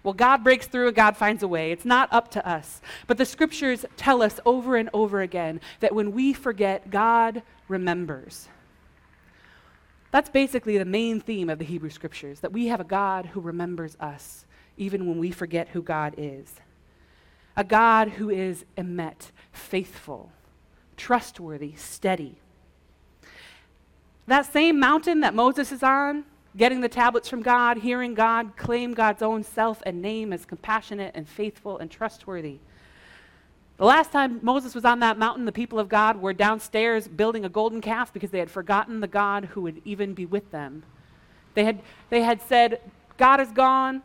Well, 0.05 0.15
God 0.15 0.45
breaks 0.45 0.67
through 0.67 0.89
and 0.89 0.97
God 0.97 1.17
finds 1.17 1.43
a 1.43 1.49
way. 1.49 1.73
It's 1.73 1.87
not 1.87 2.13
up 2.13 2.31
to 2.33 2.47
us. 2.47 2.83
But 3.07 3.17
the 3.17 3.25
scriptures 3.25 3.87
tell 3.97 4.23
us 4.23 4.39
over 4.45 4.77
and 4.77 4.91
over 4.93 5.23
again 5.23 5.61
that 5.81 5.95
when 5.95 6.13
we 6.13 6.35
forget, 6.35 6.91
God 6.91 7.43
remembers. 7.69 8.49
That's 10.11 10.29
basically 10.29 10.77
the 10.79 10.85
main 10.85 11.21
theme 11.21 11.49
of 11.49 11.59
the 11.59 11.65
Hebrew 11.65 11.91
scriptures 11.91 12.41
that 12.41 12.53
we 12.53 12.67
have 12.67 12.81
a 12.81 12.85
God 12.85 13.27
who 13.27 13.41
remembers 13.41 13.97
us, 13.99 14.45
even 14.77 15.09
when 15.09 15.19
we 15.19 15.31
forget 15.31 15.69
who 15.69 15.83
God 15.83 16.15
is. 16.19 16.55
A 17.57 17.65
God 17.65 18.11
who 18.11 18.29
is 18.29 18.67
emet, 18.77 19.31
faithful, 19.53 20.31
trustworthy, 20.99 21.75
steady. 21.77 22.37
That 24.27 24.53
same 24.53 24.79
mountain 24.79 25.21
that 25.21 25.35
Moses 25.35 25.73
is 25.73 25.83
on, 25.83 26.25
getting 26.57 26.81
the 26.81 26.89
tablets 26.89 27.29
from 27.29 27.43
God, 27.43 27.79
hearing 27.79 28.15
God 28.15 28.57
claim 28.57 28.95
God's 28.95 29.23
own 29.23 29.43
self 29.43 29.83
and 29.85 30.01
name 30.01 30.33
as 30.33 30.45
compassionate 30.45 31.13
and 31.15 31.29
faithful 31.29 31.79
and 31.79 31.91
trustworthy. 31.91 32.59
The 33.77 33.85
last 33.85 34.13
time 34.13 34.39
Moses 34.43 34.75
was 34.75 34.85
on 34.85 35.01
that 35.01 35.19
mountain, 35.19 35.47
the 35.47 35.53
people 35.53 35.81
of 35.81 35.89
God 35.89 36.21
were 36.21 36.33
downstairs 36.33 37.09
building 37.09 37.45
a 37.45 37.49
golden 37.49 37.81
calf 37.81 38.13
because 38.13 38.31
they 38.31 38.39
had 38.39 38.51
forgotten 38.51 39.01
the 39.01 39.09
God 39.09 39.47
who 39.47 39.63
would 39.63 39.83
even 39.85 40.15
be 40.15 40.27
with 40.27 40.49
them. 40.53 40.85
They 41.55 41.65
had, 41.65 41.83
they 42.09 42.23
had 42.23 42.41
said, 42.43 42.81
God 43.17 43.41
is 43.41 43.51
gone. 43.51 44.03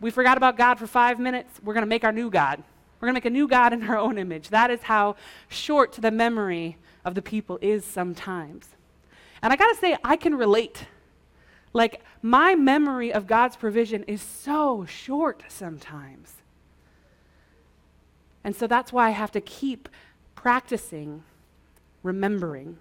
We 0.00 0.10
forgot 0.10 0.36
about 0.36 0.56
God 0.56 0.78
for 0.78 0.86
five 0.86 1.18
minutes. 1.18 1.60
We're 1.64 1.74
going 1.74 1.82
to 1.82 1.88
make 1.88 2.04
our 2.04 2.12
new 2.12 2.30
God. 2.30 2.62
We're 3.00 3.06
going 3.06 3.14
to 3.14 3.18
make 3.18 3.24
a 3.24 3.30
new 3.30 3.48
God 3.48 3.72
in 3.72 3.82
our 3.84 3.98
own 3.98 4.18
image. 4.18 4.50
That 4.50 4.70
is 4.70 4.82
how 4.82 5.16
short 5.48 5.92
the 5.92 6.10
memory 6.10 6.76
of 7.04 7.14
the 7.14 7.22
people 7.22 7.58
is 7.60 7.84
sometimes. 7.84 8.68
And 9.42 9.52
I 9.52 9.56
got 9.56 9.72
to 9.72 9.80
say, 9.80 9.96
I 10.04 10.16
can 10.16 10.36
relate. 10.36 10.86
Like, 11.72 12.02
my 12.20 12.54
memory 12.54 13.12
of 13.12 13.26
God's 13.26 13.56
provision 13.56 14.02
is 14.04 14.20
so 14.20 14.84
short 14.84 15.44
sometimes. 15.48 16.34
And 18.42 18.56
so 18.56 18.66
that's 18.66 18.92
why 18.92 19.08
I 19.08 19.10
have 19.10 19.30
to 19.32 19.40
keep 19.40 19.88
practicing 20.34 21.22
remembering. 22.02 22.78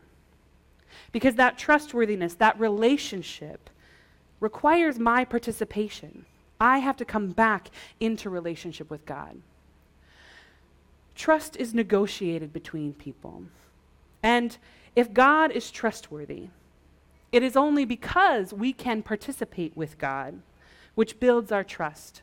Because 1.12 1.36
that 1.36 1.58
trustworthiness, 1.58 2.34
that 2.36 2.60
relationship, 2.60 3.70
requires 4.40 4.98
my 4.98 5.26
participation. 5.26 6.26
I 6.60 6.80
have 6.80 6.98
to 6.98 7.06
come 7.06 7.30
back 7.30 7.70
into 8.00 8.30
relationship 8.30 8.90
with 8.90 9.06
God. 9.06 9.42
Trust 11.16 11.58
is 11.58 11.74
negotiated 11.74 12.54
between 12.54 12.94
people. 12.94 13.44
And 14.24 14.58
if 14.96 15.14
God 15.14 15.52
is 15.52 15.72
trustworthy, 15.72 16.48
it 17.32 17.44
is 17.44 17.56
only 17.56 17.86
because 17.86 18.54
we 18.54 18.74
can 18.74 19.02
participate 19.04 19.76
with 19.76 19.98
God, 19.98 20.42
which 20.96 21.20
builds 21.20 21.52
our 21.52 21.64
trust. 21.64 22.22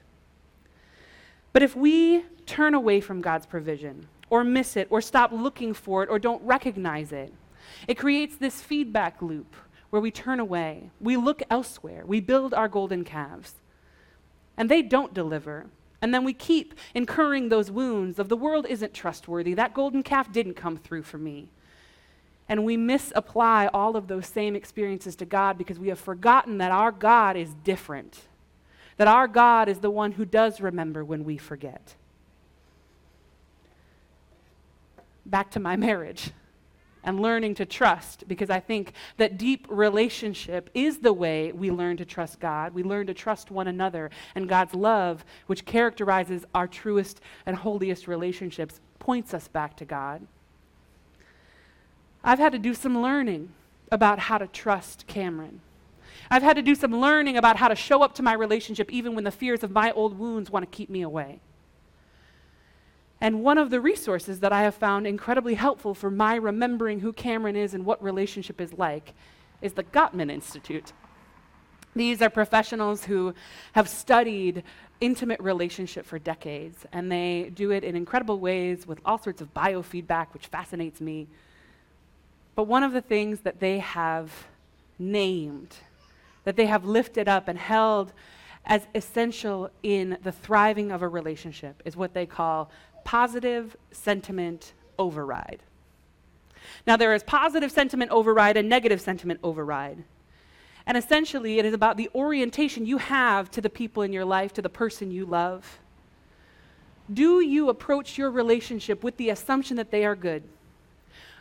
But 1.53 1.63
if 1.63 1.75
we 1.75 2.25
turn 2.45 2.75
away 2.75 3.01
from 3.01 3.21
God's 3.21 3.47
provision, 3.47 4.09
or 4.29 4.45
miss 4.45 4.77
it, 4.77 4.89
or 4.91 5.01
stop 5.01 5.33
looking 5.33 5.73
for 5.73 6.03
it, 6.03 6.11
or 6.11 6.19
don't 6.19 6.43
recognize 6.43 7.13
it, 7.13 7.33
it 7.89 7.95
creates 7.95 8.37
this 8.37 8.61
feedback 8.61 9.23
loop 9.23 9.55
where 9.91 10.03
we 10.03 10.11
turn 10.11 10.41
away, 10.41 10.91
we 11.01 11.17
look 11.17 11.43
elsewhere, 11.49 12.05
we 12.05 12.21
build 12.21 12.53
our 12.53 12.69
golden 12.69 13.05
calves, 13.05 13.55
and 14.57 14.69
they 14.69 14.83
don't 14.83 15.15
deliver. 15.15 15.67
And 16.03 16.13
then 16.13 16.25
we 16.25 16.35
keep 16.35 16.75
incurring 16.95 17.49
those 17.49 17.71
wounds 17.71 18.19
of 18.19 18.29
the 18.29 18.37
world 18.37 18.67
isn't 18.69 18.93
trustworthy. 18.93 19.55
That 19.55 19.75
golden 19.75 20.03
calf 20.03 20.31
didn't 20.31 20.55
come 20.55 20.77
through 20.77 21.05
for 21.05 21.19
me. 21.19 21.49
And 22.49 22.65
we 22.65 22.77
misapply 22.77 23.69
all 23.73 23.97
of 23.97 24.07
those 24.07 24.27
same 24.27 24.55
experiences 24.55 25.17
to 25.17 25.25
God 25.25 25.59
because 25.59 25.79
we 25.79 25.89
have 25.89 25.99
forgotten 25.99 26.59
that 26.59 26.71
our 26.71 26.93
God 26.93 27.37
is 27.37 27.55
different, 27.65 28.21
that 28.97 29.09
our 29.09 29.27
God 29.27 29.69
is 29.69 29.81
the 29.81 29.91
one 29.91 30.13
who 30.13 30.25
does 30.25 30.61
remember 30.61 31.05
when 31.05 31.25
we 31.25 31.39
forget. 31.39 31.95
Back 35.25 35.51
to 35.53 35.61
my 35.61 35.77
marriage 35.77 36.31
and 37.07 37.21
learning 37.21 37.55
to 37.55 37.65
trust 37.65 38.25
because 38.29 38.51
I 38.51 38.61
think 38.61 38.93
that 39.17 39.39
deep 39.39 39.67
relationship 39.71 40.69
is 40.75 40.99
the 40.99 41.13
way 41.13 41.53
we 41.53 41.71
learn 41.71 41.97
to 41.99 42.05
trust 42.05 42.41
God. 42.41 42.75
We 42.75 42.83
learn 42.83 43.07
to 43.07 43.15
trust 43.15 43.51
one 43.51 43.69
another, 43.69 44.11
and 44.35 44.49
God's 44.49 44.75
love, 44.75 45.25
which 45.47 45.65
characterizes 45.65 46.45
our 46.55 46.67
truest 46.67 47.21
and 47.47 47.57
holiest 47.57 48.09
relationships, 48.09 48.81
points 48.99 49.33
us 49.33 49.47
back 49.47 49.77
to 49.77 49.85
God. 49.85 50.27
I've 52.27 52.41
had 52.41 52.51
to 52.53 52.59
do 52.59 52.75
some 52.75 53.01
learning 53.01 53.51
about 53.93 54.19
how 54.19 54.37
to 54.37 54.49
trust 54.49 55.07
Cameron. 55.07 55.61
I've 56.29 56.43
had 56.43 56.57
to 56.57 56.63
do 56.63 56.75
some 56.75 56.95
learning 56.95 57.37
about 57.37 57.57
how 57.57 57.69
to 57.69 57.77
show 57.77 58.03
up 58.03 58.17
to 58.17 58.23
my 58.25 58.33
relationship 58.33 58.91
even 58.91 59.15
when 59.15 59.23
the 59.23 59.31
fears 59.31 59.63
of 59.63 59.71
my 59.71 59.93
old 59.93 60.19
wounds 60.19 60.51
want 60.51 60.65
to 60.65 60.77
keep 60.77 60.91
me 60.91 61.03
away. 61.03 61.39
And 63.21 63.45
one 63.45 63.59
of 63.59 63.71
the 63.71 63.81
resources 63.81 64.41
that 64.41 64.53
I 64.53 64.63
have 64.63 64.75
found 64.75 65.07
incredibly 65.07 65.55
helpful 65.55 65.95
for 65.95 66.11
my 66.11 66.35
remembering 66.35 66.99
who 66.99 67.13
Cameron 67.13 67.55
is 67.55 67.75
and 67.75 67.87
what 67.87 68.03
relationship 68.03 68.61
is 68.61 68.73
like 68.73 69.15
is 69.63 69.75
the 69.75 69.85
Gottman 69.85 70.29
Institute. 70.29 70.93
These 71.95 72.21
are 72.23 72.29
professionals 72.29 73.05
who 73.05 73.35
have 73.73 73.89
studied 73.89 74.65
intimate 75.01 75.41
relationship 75.41 76.05
for 76.05 76.19
decades, 76.19 76.85
and 76.93 77.11
they 77.11 77.53
do 77.55 77.71
it 77.71 77.85
in 77.85 77.95
incredible 77.95 78.41
ways 78.41 78.85
with 78.85 78.99
all 79.05 79.17
sorts 79.17 79.41
of 79.41 79.55
biofeedback, 79.55 80.33
which 80.33 80.49
fascinates 80.49 81.01
me. 81.01 81.29
But 82.57 82.65
one 82.65 82.83
of 82.83 82.93
the 82.93 83.03
things 83.03 83.41
that 83.41 83.61
they 83.61 83.79
have 83.79 84.33
named, 84.99 85.77
that 86.43 86.57
they 86.57 86.67
have 86.67 86.85
lifted 86.85 87.29
up 87.29 87.47
and 87.47 87.59
held 87.59 88.13
as 88.65 88.89
essential 88.95 89.71
in 89.85 90.19
the 90.25 90.33
thriving 90.33 90.91
of 90.91 91.03
a 91.03 91.09
relationship, 91.09 91.81
is 91.85 91.97
what 91.97 92.15
they 92.15 92.27
call 92.27 92.71
positive 93.05 93.77
sentiment 93.93 94.73
override. 94.99 95.63
Now, 96.87 96.97
there 96.97 97.15
is 97.15 97.23
positive 97.23 97.71
sentiment 97.71 98.11
override 98.11 98.57
and 98.57 98.69
negative 98.69 99.01
sentiment 99.01 99.39
override. 99.45 100.03
And 100.87 100.97
essentially, 100.97 101.59
it 101.59 101.65
is 101.65 101.75
about 101.75 101.97
the 101.97 102.09
orientation 102.15 102.87
you 102.87 102.99
have 102.99 103.51
to 103.53 103.61
the 103.61 103.71
people 103.71 104.03
in 104.03 104.13
your 104.13 104.25
life, 104.25 104.53
to 104.55 104.63
the 104.63 104.69
person 104.69 105.11
you 105.11 105.27
love. 105.27 105.79
Do 107.13 107.41
you 107.41 107.69
approach 107.69 108.17
your 108.17 108.31
relationship 108.31 109.05
with 109.05 109.17
the 109.17 109.31
assumption 109.31 109.77
that 109.77 109.91
they 109.91 110.05
are 110.05 110.17
good? 110.17 110.43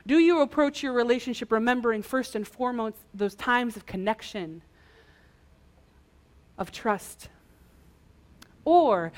Do 0.07 0.19
you 0.19 0.41
approach 0.41 0.83
your 0.83 0.93
relationship 0.93 1.51
remembering 1.51 2.03
first 2.03 2.35
and 2.35 2.47
foremost 2.47 2.97
those 3.13 3.33
times 3.35 3.75
of 3.75 3.85
connection, 3.85 4.61
of 6.57 6.71
trust? 6.71 7.29
Or 8.63 9.11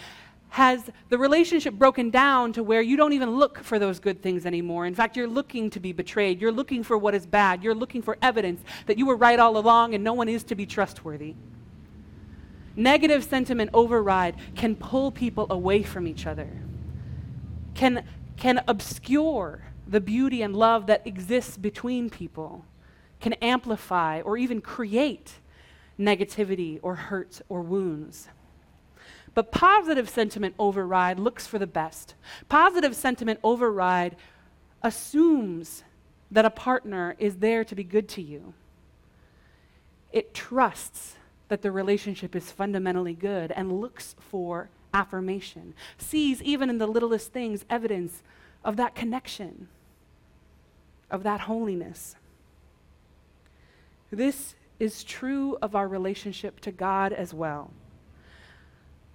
has 0.50 0.90
the 1.10 1.18
relationship 1.18 1.74
broken 1.74 2.10
down 2.10 2.54
to 2.54 2.64
where 2.64 2.82
you 2.82 2.96
don't 2.96 3.14
even 3.14 3.32
look 3.32 3.62
for 3.64 3.78
those 3.78 4.00
good 4.00 4.22
things 4.22 4.46
anymore. 4.46 4.86
In 4.86 4.96
fact, 4.96 5.18
you're 5.18 5.28
looking 5.28 5.70
to 5.72 5.80
be 5.80 5.92
betrayed. 5.92 6.40
You're 6.42 6.54
looking 6.54 6.84
for 6.84 6.98
what 6.98 7.14
is 7.14 7.26
bad. 7.26 7.64
You're 7.64 7.76
looking 7.76 8.02
for 8.02 8.18
evidence 8.22 8.62
that 8.86 8.98
you 8.98 9.06
were 9.06 9.18
right 9.18 9.40
all 9.40 9.58
along 9.58 9.94
and 9.94 10.04
no 10.04 10.14
one 10.14 10.30
is 10.30 10.44
to 10.46 10.56
be 10.56 10.66
trustworthy. 10.66 11.36
Negative 12.78 13.24
sentiment 13.24 13.72
override 13.74 14.36
can 14.56 14.76
pull 14.76 15.12
people 15.12 15.48
away 15.50 15.84
from 15.84 16.08
each 16.08 16.26
other, 16.26 16.48
can, 17.74 18.06
can 18.38 18.64
obscure 18.68 19.67
the 19.88 20.02
beauty 20.02 20.42
and 20.42 20.56
love 20.56 20.88
that 20.88 21.06
exists 21.06 21.58
between 21.58 22.10
people, 22.10 22.66
can 23.20 23.34
amplify 23.34 24.22
or 24.22 24.38
even 24.38 24.62
create 24.62 25.36
negativity 26.00 26.80
or 26.82 26.96
hurt 26.96 27.42
or 27.50 27.62
wounds. 27.62 28.30
But 29.34 29.52
positive 29.52 30.10
sentiment 30.10 30.56
override 30.60 31.20
looks 31.20 31.48
for 31.48 31.60
the 31.60 31.68
best. 31.68 32.16
Positive 32.50 32.96
sentiment 32.96 33.40
override 33.44 34.16
assumes 34.82 35.84
that 36.32 36.46
a 36.46 36.50
partner 36.50 37.16
is 37.20 37.38
there 37.38 37.64
to 37.64 37.76
be 37.76 37.84
good 37.84 38.08
to 38.10 38.22
you. 38.22 38.54
It 40.12 40.34
trusts 40.34 41.16
that 41.48 41.62
the 41.62 41.72
relationship 41.72 42.36
is 42.36 42.52
fundamentally 42.52 43.14
good 43.14 43.52
and 43.52 43.80
looks 43.80 44.16
for 44.20 44.70
affirmation, 44.94 45.74
sees 45.98 46.42
even 46.42 46.70
in 46.70 46.78
the 46.78 46.88
littlest 46.88 47.32
things 47.32 47.66
evidence 47.70 48.24
of 48.64 48.76
that 48.78 48.96
connection, 48.96 49.68
of 51.10 51.24
that 51.24 51.42
holiness. 51.42 52.16
This 54.12 54.56
is 54.80 55.04
true 55.04 55.58
of 55.62 55.76
our 55.76 55.88
relationship 55.88 56.60
to 56.62 56.72
God 56.72 57.14
as 57.14 57.34
well 57.34 57.72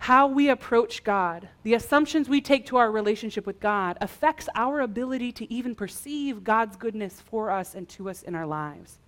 how 0.02 0.26
we 0.26 0.48
approach 0.48 1.04
God, 1.04 1.48
the 1.62 1.74
assumptions 1.74 2.28
we 2.28 2.40
take 2.40 2.66
to 2.66 2.76
our 2.76 2.90
relationship 2.90 3.46
with 3.46 3.60
God, 3.60 3.96
affects 4.00 4.48
our 4.56 4.80
ability 4.80 5.30
to 5.30 5.52
even 5.52 5.76
perceive 5.76 6.42
God's 6.42 6.74
goodness 6.74 7.20
for 7.20 7.52
us 7.52 7.76
and 7.76 7.88
to 7.90 8.10
us 8.10 8.24
in 8.24 8.34
our 8.34 8.44
lives. 8.44 8.98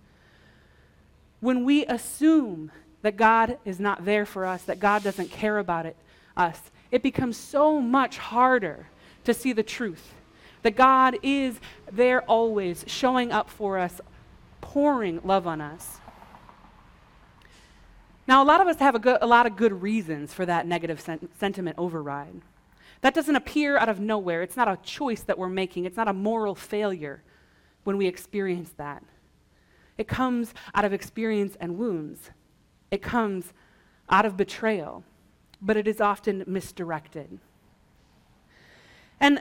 When 1.41 1.65
we 1.65 1.85
assume 1.85 2.71
that 3.01 3.17
God 3.17 3.57
is 3.65 3.77
not 3.77 4.05
there 4.05 4.25
for 4.25 4.45
us, 4.45 4.63
that 4.63 4.79
God 4.79 5.03
doesn't 5.03 5.31
care 5.31 5.57
about 5.57 5.85
it, 5.85 5.97
us, 6.37 6.61
it 6.91 7.03
becomes 7.03 7.35
so 7.35 7.81
much 7.81 8.17
harder 8.17 8.87
to 9.25 9.33
see 9.33 9.51
the 9.51 9.63
truth. 9.63 10.13
That 10.65 10.75
God 10.75 11.19
is 11.21 11.59
there 11.91 12.23
always, 12.23 12.85
showing 12.87 13.31
up 13.31 13.51
for 13.51 13.77
us, 13.77 14.01
pouring 14.61 15.21
love 15.23 15.45
on 15.45 15.61
us. 15.61 15.99
Now, 18.25 18.41
a 18.41 18.45
lot 18.45 18.61
of 18.61 18.67
us 18.67 18.77
have 18.77 18.95
a, 18.95 18.99
good, 18.99 19.19
a 19.21 19.27
lot 19.27 19.45
of 19.45 19.57
good 19.57 19.83
reasons 19.83 20.33
for 20.33 20.43
that 20.47 20.65
negative 20.65 20.99
sen- 20.99 21.29
sentiment 21.37 21.75
override. 21.77 22.41
That 23.01 23.13
doesn't 23.13 23.35
appear 23.35 23.77
out 23.77 23.89
of 23.89 23.99
nowhere. 23.99 24.41
It's 24.41 24.57
not 24.57 24.67
a 24.67 24.79
choice 24.81 25.21
that 25.21 25.37
we're 25.37 25.49
making, 25.49 25.85
it's 25.85 25.97
not 25.97 26.07
a 26.07 26.13
moral 26.13 26.55
failure 26.55 27.21
when 27.83 27.95
we 27.95 28.07
experience 28.07 28.71
that. 28.77 29.03
It 29.99 30.07
comes 30.07 30.51
out 30.73 30.83
of 30.83 30.93
experience 30.93 31.55
and 31.59 31.77
wounds, 31.77 32.31
it 32.89 33.03
comes 33.03 33.53
out 34.09 34.25
of 34.25 34.35
betrayal, 34.35 35.03
but 35.61 35.77
it 35.77 35.87
is 35.87 36.01
often 36.01 36.43
misdirected. 36.47 37.37
And 39.19 39.39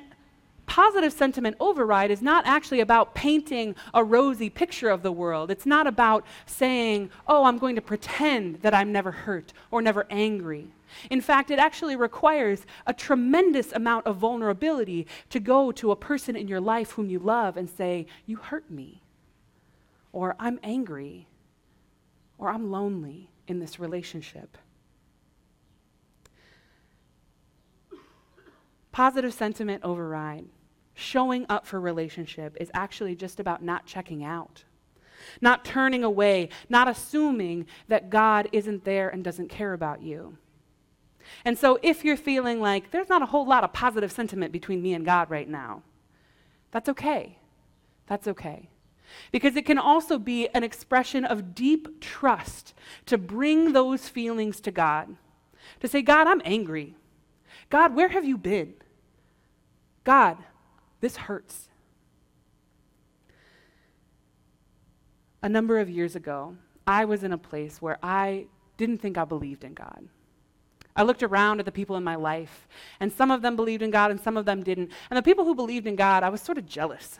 positive 0.75 1.13
sentiment 1.13 1.57
override 1.61 2.11
is 2.11 2.21
not 2.21 2.45
actually 2.49 2.81
about 2.81 3.15
painting 3.15 3.77
a 3.95 4.03
rosy 4.03 4.51
picture 4.51 4.89
of 4.89 5.05
the 5.05 5.13
world. 5.13 5.49
It's 5.49 5.67
not 5.67 5.87
about 5.87 6.27
saying, 6.47 7.11
oh, 7.29 7.45
I'm 7.45 7.59
going 7.59 7.77
to 7.77 7.81
pretend 7.81 8.61
that 8.63 8.75
I'm 8.75 8.91
never 8.91 9.13
hurt 9.13 9.53
or 9.71 9.81
never 9.81 10.05
angry. 10.11 10.67
In 11.11 11.21
fact, 11.21 11.53
it 11.53 11.61
actually 11.61 11.95
requires 11.95 12.67
a 12.89 12.93
tremendous 12.93 13.71
amount 13.71 14.09
of 14.09 14.17
vulnerability 14.17 15.07
to 15.31 15.39
go 15.39 15.71
to 15.71 15.93
a 15.93 15.97
person 15.97 16.35
in 16.35 16.49
your 16.49 16.61
life 16.61 16.91
whom 16.91 17.09
you 17.09 17.21
love 17.21 17.57
and 17.57 17.71
say, 17.71 18.07
You 18.27 18.39
hurt 18.39 18.69
me, 18.69 19.01
or 20.13 20.35
I'm 20.41 20.59
angry, 20.65 21.29
or 22.37 22.49
I'm 22.49 22.73
lonely 22.73 23.31
in 23.47 23.61
this 23.61 23.79
relationship. 23.79 24.59
Positive 28.91 29.33
sentiment 29.33 29.85
override 29.85 30.47
showing 30.95 31.45
up 31.49 31.67
for 31.67 31.81
relationship 31.81 32.57
is 32.61 32.71
actually 32.73 33.15
just 33.15 33.41
about 33.41 33.63
not 33.63 33.87
checking 33.87 34.25
out, 34.25 34.65
not 35.41 35.65
turning 35.65 36.05
away, 36.05 36.49
not 36.69 36.89
assuming 36.89 37.67
that 37.89 38.11
God 38.11 38.49
isn't 38.53 38.85
there 38.85 39.09
and 39.09 39.25
doesn't 39.25 39.49
care 39.49 39.73
about 39.73 40.03
you. 40.03 40.39
And 41.45 41.59
so, 41.59 41.79
if 41.83 42.05
you're 42.05 42.17
feeling 42.17 42.61
like 42.61 42.91
there's 42.91 43.09
not 43.09 43.23
a 43.23 43.27
whole 43.27 43.47
lot 43.47 43.65
of 43.65 43.73
positive 43.73 44.13
sentiment 44.13 44.53
between 44.53 44.83
me 44.83 44.93
and 44.95 45.05
God 45.05 45.31
right 45.31 45.49
now, 45.49 45.83
that's 46.71 46.89
okay. 46.89 47.39
That's 48.07 48.29
okay. 48.29 48.69
Because 49.33 49.57
it 49.57 49.65
can 49.65 49.79
also 49.79 50.19
be 50.19 50.49
an 50.49 50.65
expression 50.65 51.25
of 51.25 51.55
deep 51.55 52.01
trust 52.01 52.75
to 53.07 53.17
bring 53.17 53.73
those 53.73 54.09
feelings 54.09 54.61
to 54.61 54.71
God. 54.71 55.17
To 55.81 55.89
say, 55.89 56.03
God, 56.03 56.27
I'm 56.27 56.43
angry. 56.45 56.95
God, 57.71 57.95
where 57.95 58.09
have 58.09 58.25
you 58.25 58.37
been? 58.37 58.75
God, 60.05 60.37
this 61.05 61.17
hurts. 61.19 61.69
A 65.43 65.49
number 65.51 65.79
of 65.79 65.91
years 65.91 66.17
ago, 66.17 66.57
I 66.87 67.05
was 67.05 67.23
in 67.23 67.35
a 67.35 67.37
place 67.37 67.83
where 67.83 67.99
I 68.03 68.47
didn't 68.79 69.03
think 69.03 69.19
I 69.19 69.27
believed 69.27 69.65
in 69.65 69.75
God. 69.75 70.09
I 70.97 71.03
looked 71.03 71.23
around 71.23 71.59
at 71.59 71.67
the 71.67 71.73
people 71.73 71.97
in 71.97 72.05
my 72.05 72.15
life, 72.15 72.67
and 73.01 73.13
some 73.13 73.31
of 73.31 73.43
them 73.43 73.55
believed 73.55 73.83
in 73.83 73.91
God 73.91 74.13
and 74.13 74.19
some 74.19 74.39
of 74.39 74.47
them 74.47 74.63
didn't. 74.63 74.93
And 75.11 75.19
the 75.19 75.23
people 75.23 75.45
who 75.45 75.55
believed 75.55 75.87
in 75.87 75.95
God, 75.95 76.23
I 76.23 76.31
was 76.31 76.41
sort 76.41 76.57
of 76.57 76.65
jealous. 76.65 77.19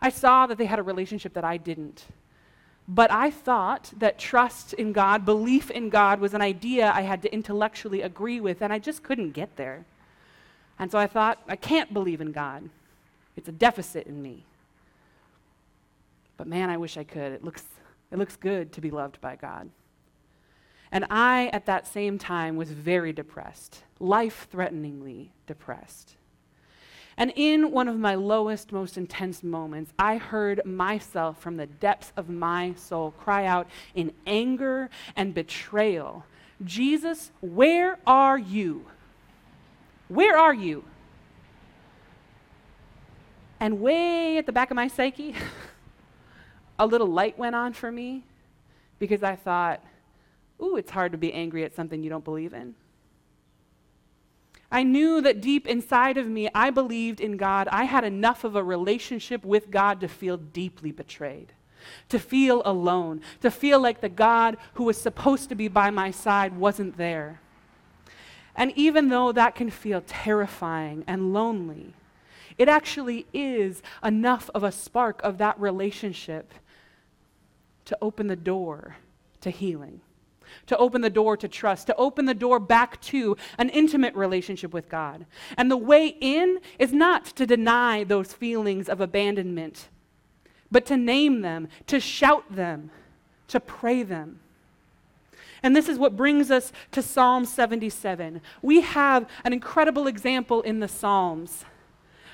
I 0.00 0.08
saw 0.08 0.48
that 0.48 0.58
they 0.58 0.66
had 0.66 0.80
a 0.80 0.82
relationship 0.82 1.34
that 1.34 1.44
I 1.44 1.58
didn't. 1.58 2.06
But 2.88 3.12
I 3.12 3.30
thought 3.30 3.92
that 3.98 4.18
trust 4.18 4.72
in 4.72 4.92
God, 4.92 5.24
belief 5.24 5.70
in 5.70 5.88
God, 5.88 6.18
was 6.18 6.34
an 6.34 6.42
idea 6.42 6.90
I 6.92 7.02
had 7.02 7.22
to 7.22 7.32
intellectually 7.32 8.02
agree 8.02 8.40
with, 8.40 8.60
and 8.60 8.72
I 8.72 8.80
just 8.80 9.04
couldn't 9.04 9.30
get 9.30 9.54
there. 9.54 9.84
And 10.82 10.90
so 10.90 10.98
I 10.98 11.06
thought, 11.06 11.40
I 11.46 11.54
can't 11.54 11.94
believe 11.94 12.20
in 12.20 12.32
God. 12.32 12.68
It's 13.36 13.48
a 13.48 13.52
deficit 13.52 14.08
in 14.08 14.20
me. 14.20 14.44
But 16.36 16.48
man, 16.48 16.70
I 16.70 16.76
wish 16.76 16.96
I 16.96 17.04
could. 17.04 17.30
It 17.30 17.44
looks, 17.44 17.62
it 18.10 18.18
looks 18.18 18.34
good 18.34 18.72
to 18.72 18.80
be 18.80 18.90
loved 18.90 19.20
by 19.20 19.36
God. 19.36 19.70
And 20.90 21.06
I, 21.08 21.50
at 21.52 21.66
that 21.66 21.86
same 21.86 22.18
time, 22.18 22.56
was 22.56 22.72
very 22.72 23.12
depressed, 23.12 23.84
life 24.00 24.48
threateningly 24.50 25.30
depressed. 25.46 26.16
And 27.16 27.32
in 27.36 27.70
one 27.70 27.86
of 27.86 27.96
my 27.96 28.16
lowest, 28.16 28.72
most 28.72 28.98
intense 28.98 29.44
moments, 29.44 29.92
I 30.00 30.16
heard 30.16 30.66
myself 30.66 31.40
from 31.40 31.58
the 31.58 31.66
depths 31.66 32.12
of 32.16 32.28
my 32.28 32.74
soul 32.74 33.12
cry 33.12 33.46
out 33.46 33.68
in 33.94 34.12
anger 34.26 34.90
and 35.14 35.32
betrayal 35.32 36.26
Jesus, 36.64 37.30
where 37.40 37.98
are 38.04 38.38
you? 38.38 38.86
Where 40.12 40.36
are 40.36 40.52
you? 40.52 40.84
And 43.58 43.80
way 43.80 44.36
at 44.36 44.44
the 44.44 44.52
back 44.52 44.70
of 44.70 44.74
my 44.74 44.88
psyche, 44.88 45.34
a 46.78 46.86
little 46.86 47.06
light 47.06 47.38
went 47.38 47.54
on 47.54 47.72
for 47.72 47.90
me 47.90 48.24
because 48.98 49.22
I 49.22 49.36
thought, 49.36 49.82
ooh, 50.60 50.76
it's 50.76 50.90
hard 50.90 51.12
to 51.12 51.18
be 51.18 51.32
angry 51.32 51.64
at 51.64 51.74
something 51.74 52.02
you 52.02 52.10
don't 52.10 52.24
believe 52.24 52.52
in. 52.52 52.74
I 54.70 54.82
knew 54.82 55.20
that 55.22 55.40
deep 55.40 55.66
inside 55.66 56.18
of 56.18 56.26
me, 56.26 56.48
I 56.54 56.70
believed 56.70 57.20
in 57.20 57.36
God. 57.36 57.68
I 57.68 57.84
had 57.84 58.04
enough 58.04 58.44
of 58.44 58.54
a 58.54 58.64
relationship 58.64 59.44
with 59.44 59.70
God 59.70 60.00
to 60.00 60.08
feel 60.08 60.36
deeply 60.36 60.92
betrayed, 60.92 61.52
to 62.10 62.18
feel 62.18 62.62
alone, 62.64 63.22
to 63.40 63.50
feel 63.50 63.80
like 63.80 64.00
the 64.00 64.08
God 64.08 64.56
who 64.74 64.84
was 64.84 65.00
supposed 65.00 65.48
to 65.48 65.54
be 65.54 65.68
by 65.68 65.90
my 65.90 66.10
side 66.10 66.56
wasn't 66.56 66.96
there. 66.98 67.40
And 68.54 68.72
even 68.76 69.08
though 69.08 69.32
that 69.32 69.54
can 69.54 69.70
feel 69.70 70.02
terrifying 70.06 71.04
and 71.06 71.32
lonely, 71.32 71.94
it 72.58 72.68
actually 72.68 73.26
is 73.32 73.82
enough 74.04 74.50
of 74.54 74.62
a 74.62 74.72
spark 74.72 75.22
of 75.22 75.38
that 75.38 75.58
relationship 75.58 76.52
to 77.86 77.98
open 78.00 78.26
the 78.26 78.36
door 78.36 78.96
to 79.40 79.50
healing, 79.50 80.00
to 80.66 80.76
open 80.76 81.00
the 81.00 81.10
door 81.10 81.36
to 81.36 81.48
trust, 81.48 81.86
to 81.86 81.96
open 81.96 82.26
the 82.26 82.34
door 82.34 82.60
back 82.60 83.00
to 83.00 83.36
an 83.58 83.68
intimate 83.70 84.14
relationship 84.14 84.72
with 84.72 84.88
God. 84.88 85.26
And 85.56 85.70
the 85.70 85.76
way 85.76 86.16
in 86.20 86.60
is 86.78 86.92
not 86.92 87.24
to 87.36 87.46
deny 87.46 88.04
those 88.04 88.32
feelings 88.32 88.88
of 88.88 89.00
abandonment, 89.00 89.88
but 90.70 90.86
to 90.86 90.96
name 90.96 91.40
them, 91.40 91.68
to 91.86 92.00
shout 92.00 92.44
them, 92.54 92.90
to 93.48 93.60
pray 93.60 94.02
them. 94.02 94.40
And 95.62 95.76
this 95.76 95.88
is 95.88 95.98
what 95.98 96.16
brings 96.16 96.50
us 96.50 96.72
to 96.90 97.02
Psalm 97.02 97.44
77. 97.44 98.40
We 98.62 98.80
have 98.80 99.28
an 99.44 99.52
incredible 99.52 100.06
example 100.06 100.62
in 100.62 100.80
the 100.80 100.88
Psalms 100.88 101.64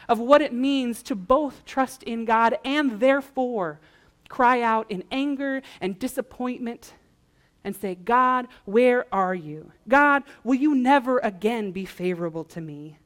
of 0.08 0.18
what 0.18 0.40
it 0.40 0.52
means 0.52 1.02
to 1.04 1.14
both 1.14 1.64
trust 1.66 2.02
in 2.02 2.24
God 2.24 2.58
and 2.64 3.00
therefore 3.00 3.80
cry 4.28 4.62
out 4.62 4.90
in 4.90 5.04
anger 5.10 5.62
and 5.80 5.98
disappointment 5.98 6.94
and 7.64 7.76
say, 7.76 7.94
God, 7.94 8.46
where 8.64 9.06
are 9.12 9.34
you? 9.34 9.72
God, 9.86 10.22
will 10.44 10.54
you 10.54 10.74
never 10.74 11.18
again 11.18 11.72
be 11.72 11.84
favorable 11.84 12.44
to 12.44 12.60
me? 12.60 12.98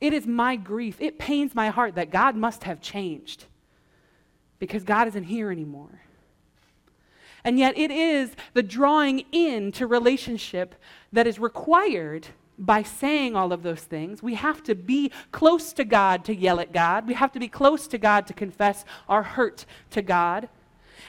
It 0.00 0.12
is 0.12 0.26
my 0.26 0.56
grief. 0.56 0.96
It 1.00 1.18
pains 1.18 1.54
my 1.54 1.68
heart 1.68 1.94
that 1.94 2.10
God 2.10 2.36
must 2.36 2.64
have 2.64 2.80
changed 2.80 3.46
because 4.58 4.82
God 4.82 5.08
isn't 5.08 5.24
here 5.24 5.50
anymore. 5.50 6.00
And 7.44 7.58
yet, 7.58 7.76
it 7.78 7.90
is 7.90 8.32
the 8.54 8.62
drawing 8.62 9.24
in 9.32 9.72
to 9.72 9.86
relationship 9.86 10.74
that 11.12 11.26
is 11.26 11.38
required 11.38 12.28
by 12.58 12.82
saying 12.82 13.34
all 13.34 13.52
of 13.52 13.62
those 13.62 13.80
things. 13.80 14.22
We 14.22 14.34
have 14.34 14.62
to 14.64 14.74
be 14.74 15.10
close 15.32 15.72
to 15.72 15.84
God 15.84 16.24
to 16.26 16.34
yell 16.34 16.60
at 16.60 16.72
God. 16.72 17.08
We 17.08 17.14
have 17.14 17.32
to 17.32 17.40
be 17.40 17.48
close 17.48 17.86
to 17.88 17.98
God 17.98 18.26
to 18.26 18.34
confess 18.34 18.84
our 19.08 19.22
hurt 19.22 19.64
to 19.90 20.02
God. 20.02 20.50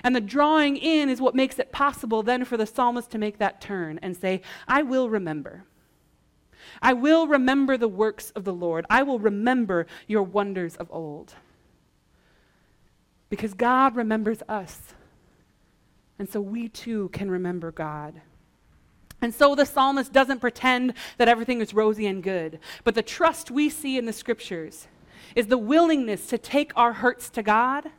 And 0.03 0.15
the 0.15 0.21
drawing 0.21 0.77
in 0.77 1.09
is 1.09 1.19
what 1.19 1.35
makes 1.35 1.59
it 1.59 1.73
possible 1.73 2.23
then 2.23 2.45
for 2.45 2.55
the 2.55 2.65
psalmist 2.65 3.11
to 3.11 3.17
make 3.17 3.37
that 3.39 3.59
turn 3.59 3.99
and 4.01 4.15
say, 4.15 4.41
I 4.67 4.81
will 4.83 5.09
remember. 5.09 5.65
I 6.81 6.93
will 6.93 7.27
remember 7.27 7.77
the 7.77 7.87
works 7.87 8.31
of 8.31 8.45
the 8.45 8.53
Lord. 8.53 8.85
I 8.89 9.03
will 9.03 9.19
remember 9.19 9.87
your 10.07 10.23
wonders 10.23 10.77
of 10.77 10.87
old. 10.89 11.33
Because 13.29 13.53
God 13.53 13.95
remembers 13.95 14.41
us. 14.47 14.93
And 16.21 16.29
so 16.29 16.39
we 16.39 16.69
too 16.69 17.09
can 17.13 17.31
remember 17.31 17.71
God. 17.71 18.21
And 19.23 19.33
so 19.33 19.55
the 19.55 19.65
psalmist 19.65 20.13
doesn't 20.13 20.37
pretend 20.39 20.93
that 21.17 21.27
everything 21.27 21.61
is 21.61 21.73
rosy 21.73 22.05
and 22.05 22.21
good, 22.21 22.59
but 22.83 22.93
the 22.93 23.01
trust 23.01 23.49
we 23.49 23.71
see 23.71 23.97
in 23.97 24.05
the 24.05 24.13
scriptures 24.13 24.87
is 25.35 25.47
the 25.47 25.57
willingness 25.57 26.27
to 26.27 26.37
take 26.37 26.73
our 26.75 26.93
hurts 26.93 27.31
to 27.31 27.41
God 27.41 27.89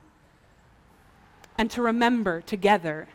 and 1.58 1.68
to 1.72 1.82
remember 1.82 2.40
together 2.40 3.08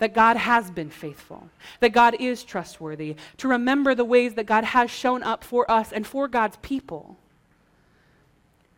that 0.00 0.14
God 0.14 0.36
has 0.36 0.68
been 0.68 0.90
faithful, 0.90 1.48
that 1.78 1.92
God 1.92 2.16
is 2.18 2.42
trustworthy, 2.42 3.14
to 3.36 3.46
remember 3.46 3.94
the 3.94 4.04
ways 4.04 4.34
that 4.34 4.46
God 4.46 4.64
has 4.64 4.90
shown 4.90 5.22
up 5.22 5.44
for 5.44 5.70
us 5.70 5.92
and 5.92 6.04
for 6.04 6.26
God's 6.26 6.56
people, 6.56 7.16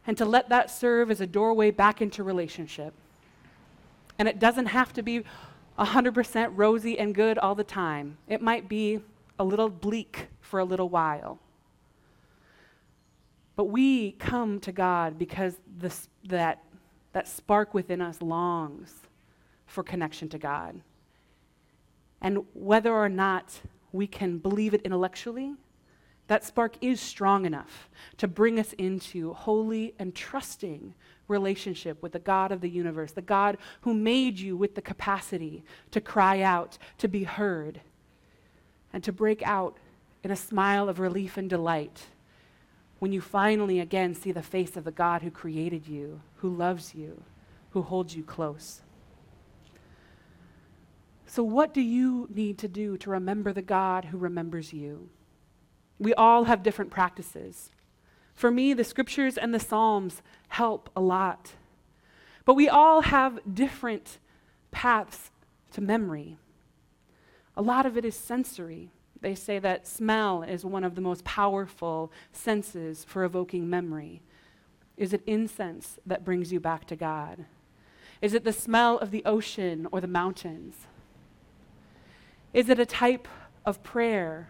and 0.07 0.18
to 0.18 0.26
let 0.26 0.50
that 0.50 0.70
serve 0.70 1.11
as 1.11 1.22
a 1.22 1.26
doorway 1.26 1.70
back 1.70 2.03
into 2.03 2.22
relationship. 2.22 2.92
And 4.20 4.28
it 4.28 4.38
doesn't 4.38 4.66
have 4.66 4.92
to 4.92 5.02
be 5.02 5.22
100% 5.78 6.52
rosy 6.54 6.98
and 6.98 7.14
good 7.14 7.38
all 7.38 7.54
the 7.54 7.64
time, 7.64 8.18
it 8.28 8.42
might 8.42 8.68
be 8.68 9.00
a 9.38 9.44
little 9.44 9.70
bleak 9.70 10.26
for 10.42 10.61
a 10.61 10.64
little 10.64 10.90
while. 10.90 11.38
But 13.56 13.64
we 13.64 14.12
come 14.12 14.61
to 14.61 14.72
God 14.72 15.18
because 15.18 15.59
that, 16.24 16.62
that 17.14 17.28
spark 17.28 17.72
within 17.72 18.02
us 18.02 18.20
longs 18.20 18.94
for 19.64 19.83
connection 19.83 20.28
to 20.28 20.38
God. 20.38 20.83
And 22.20 22.44
whether 22.52 22.92
or 22.92 23.09
not 23.09 23.59
we 23.90 24.06
can 24.06 24.37
believe 24.37 24.74
it 24.74 24.83
intellectually, 24.83 25.54
that 26.26 26.44
spark 26.44 26.76
is 26.83 27.00
strong 27.00 27.46
enough 27.46 27.88
to 28.18 28.28
bring 28.28 28.61
us 28.61 28.74
into 28.74 29.33
holy 29.33 29.94
and 29.98 30.14
trusting 30.14 30.94
relationship 31.30 32.02
with 32.02 32.12
the 32.12 32.18
God 32.18 32.52
of 32.52 32.60
the 32.60 32.68
universe, 32.68 33.12
the 33.12 33.22
God 33.22 33.56
who 33.82 33.94
made 33.94 34.38
you 34.38 34.56
with 34.56 34.74
the 34.74 34.82
capacity 34.82 35.64
to 35.92 36.00
cry 36.00 36.42
out, 36.42 36.76
to 36.98 37.08
be 37.08 37.24
heard, 37.24 37.80
and 38.92 39.02
to 39.04 39.12
break 39.12 39.42
out 39.42 39.78
in 40.22 40.30
a 40.30 40.36
smile 40.36 40.88
of 40.88 41.00
relief 41.00 41.36
and 41.36 41.48
delight 41.48 42.06
when 42.98 43.12
you 43.12 43.20
finally 43.20 43.80
again 43.80 44.14
see 44.14 44.30
the 44.30 44.42
face 44.42 44.76
of 44.76 44.84
the 44.84 44.90
God 44.90 45.22
who 45.22 45.30
created 45.30 45.88
you, 45.88 46.20
who 46.36 46.50
loves 46.50 46.94
you, 46.94 47.22
who 47.70 47.82
holds 47.82 48.14
you 48.14 48.22
close. 48.22 48.82
So, 51.26 51.42
what 51.42 51.72
do 51.72 51.80
you 51.80 52.28
need 52.34 52.58
to 52.58 52.68
do 52.68 52.96
to 52.98 53.10
remember 53.10 53.52
the 53.52 53.62
God 53.62 54.06
who 54.06 54.18
remembers 54.18 54.72
you? 54.72 55.08
We 55.98 56.12
all 56.14 56.44
have 56.44 56.62
different 56.62 56.90
practices. 56.90 57.70
For 58.40 58.50
me, 58.50 58.72
the 58.72 58.85
scriptures 58.85 59.37
and 59.37 59.53
the 59.53 59.61
Psalms 59.61 60.22
help 60.48 60.88
a 60.96 61.00
lot. 61.03 61.57
But 62.46 62.55
we 62.55 62.70
all 62.70 63.03
have 63.03 63.38
different 63.55 64.16
paths 64.70 65.31
to 65.72 65.83
memory. 65.83 66.38
A 67.55 67.61
lot 67.61 67.85
of 67.85 67.98
it 67.98 68.05
is 68.07 68.14
sensory. 68.14 68.92
They 69.20 69.35
say 69.35 69.59
that 69.59 69.87
smell 69.87 70.42
is 70.42 70.64
one 70.64 70.85
of 70.85 70.94
the 70.94 71.03
most 71.03 71.22
powerful 71.22 72.11
senses 72.33 73.05
for 73.05 73.24
evoking 73.24 73.68
memory. 73.68 74.22
Is 74.96 75.12
it 75.12 75.20
incense 75.26 75.98
that 76.07 76.24
brings 76.24 76.50
you 76.50 76.61
back 76.61 76.87
to 76.87 76.96
God? 76.96 77.44
Is 78.22 78.33
it 78.33 78.44
the 78.44 78.55
smell 78.55 78.96
of 78.96 79.11
the 79.11 79.22
ocean 79.26 79.87
or 79.92 80.00
the 80.00 80.07
mountains? 80.07 80.87
Is 82.55 82.70
it 82.70 82.79
a 82.79 82.87
type 82.87 83.29
of 83.66 83.83
prayer? 83.83 84.48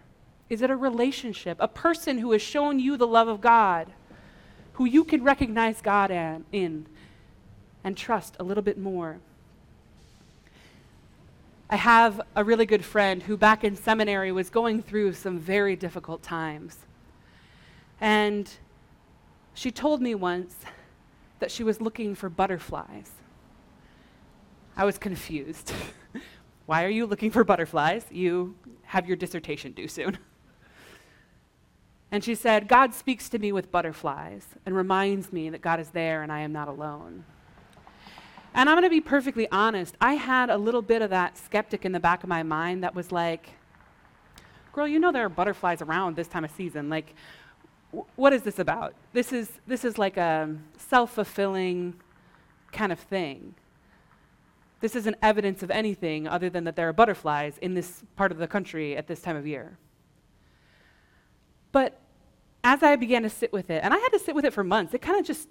Is 0.51 0.61
it 0.61 0.69
a 0.69 0.75
relationship? 0.75 1.55
A 1.61 1.67
person 1.69 2.17
who 2.17 2.33
has 2.33 2.41
shown 2.41 2.77
you 2.77 2.97
the 2.97 3.07
love 3.07 3.29
of 3.29 3.39
God, 3.39 3.93
who 4.73 4.83
you 4.83 5.05
can 5.05 5.23
recognize 5.23 5.81
God 5.81 6.11
in 6.11 6.85
and 7.85 7.95
trust 7.95 8.35
a 8.37 8.43
little 8.43 8.61
bit 8.61 8.77
more? 8.77 9.19
I 11.69 11.77
have 11.77 12.19
a 12.35 12.43
really 12.43 12.65
good 12.65 12.83
friend 12.83 13.23
who, 13.23 13.37
back 13.37 13.63
in 13.63 13.77
seminary, 13.77 14.33
was 14.33 14.49
going 14.49 14.81
through 14.83 15.13
some 15.13 15.39
very 15.39 15.77
difficult 15.77 16.21
times. 16.21 16.79
And 18.01 18.51
she 19.53 19.71
told 19.71 20.01
me 20.01 20.15
once 20.15 20.57
that 21.39 21.49
she 21.49 21.63
was 21.63 21.79
looking 21.79 22.13
for 22.13 22.27
butterflies. 22.27 23.11
I 24.75 24.83
was 24.83 24.97
confused. 24.97 25.71
Why 26.65 26.83
are 26.83 26.89
you 26.89 27.05
looking 27.05 27.31
for 27.31 27.45
butterflies? 27.45 28.05
You 28.11 28.53
have 28.83 29.07
your 29.07 29.15
dissertation 29.15 29.71
due 29.71 29.87
soon. 29.87 30.17
And 32.11 32.23
she 32.23 32.35
said, 32.35 32.67
God 32.67 32.93
speaks 32.93 33.29
to 33.29 33.39
me 33.39 33.53
with 33.53 33.71
butterflies 33.71 34.47
and 34.65 34.75
reminds 34.75 35.31
me 35.31 35.49
that 35.49 35.61
God 35.61 35.79
is 35.79 35.91
there 35.91 36.21
and 36.21 36.31
I 36.31 36.41
am 36.41 36.51
not 36.51 36.67
alone. 36.67 37.23
And 38.53 38.69
I'm 38.69 38.75
going 38.75 38.83
to 38.83 38.89
be 38.89 38.99
perfectly 38.99 39.47
honest. 39.49 39.95
I 40.01 40.15
had 40.15 40.49
a 40.49 40.57
little 40.57 40.81
bit 40.81 41.01
of 41.01 41.09
that 41.11 41.37
skeptic 41.37 41.85
in 41.85 41.93
the 41.93 42.01
back 42.01 42.23
of 42.23 42.29
my 42.29 42.43
mind 42.43 42.83
that 42.83 42.93
was 42.93 43.13
like, 43.13 43.51
girl, 44.73 44.85
you 44.87 44.99
know 44.99 45.13
there 45.13 45.25
are 45.25 45.29
butterflies 45.29 45.81
around 45.81 46.17
this 46.17 46.27
time 46.27 46.43
of 46.43 46.51
season. 46.51 46.89
Like, 46.89 47.15
what 48.17 48.33
is 48.33 48.43
this 48.43 48.59
about? 48.59 48.93
This 49.13 49.31
is, 49.31 49.49
this 49.65 49.85
is 49.85 49.97
like 49.97 50.17
a 50.17 50.53
self 50.77 51.13
fulfilling 51.13 51.95
kind 52.73 52.91
of 52.91 52.99
thing. 52.99 53.55
This 54.81 54.95
isn't 54.95 55.15
evidence 55.21 55.63
of 55.63 55.71
anything 55.71 56.27
other 56.27 56.49
than 56.49 56.65
that 56.65 56.75
there 56.75 56.89
are 56.89 56.93
butterflies 56.93 57.57
in 57.59 57.73
this 57.73 58.03
part 58.17 58.31
of 58.33 58.37
the 58.37 58.47
country 58.47 58.97
at 58.97 59.07
this 59.07 59.21
time 59.21 59.37
of 59.37 59.47
year. 59.47 59.77
But 61.71 62.00
as 62.63 62.83
I 62.83 62.95
began 62.95 63.23
to 63.23 63.29
sit 63.29 63.51
with 63.51 63.69
it, 63.69 63.83
and 63.83 63.93
I 63.93 63.97
had 63.97 64.09
to 64.09 64.19
sit 64.19 64.35
with 64.35 64.45
it 64.45 64.53
for 64.53 64.63
months, 64.63 64.93
it 64.93 65.01
kind 65.01 65.19
of 65.19 65.25
just 65.25 65.47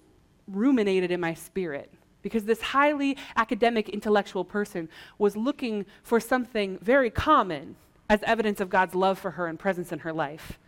ruminated 0.47 1.11
in 1.11 1.21
my 1.21 1.35
spirit 1.35 1.93
because 2.23 2.45
this 2.45 2.61
highly 2.61 3.17
academic, 3.37 3.89
intellectual 3.89 4.45
person 4.45 4.89
was 5.19 5.37
looking 5.37 5.87
for 6.03 6.21
something 6.21 6.79
very 6.79 7.11
common 7.11 7.77
as 8.09 8.23
evidence 8.25 8.61
of 8.61 8.69
God's 8.69 8.95
love 8.95 9.19
for 9.19 9.33
her 9.33 9.47
and 9.47 9.59
presence 9.59 9.93
in 9.93 10.01
her 10.01 10.13
life. 10.13 10.59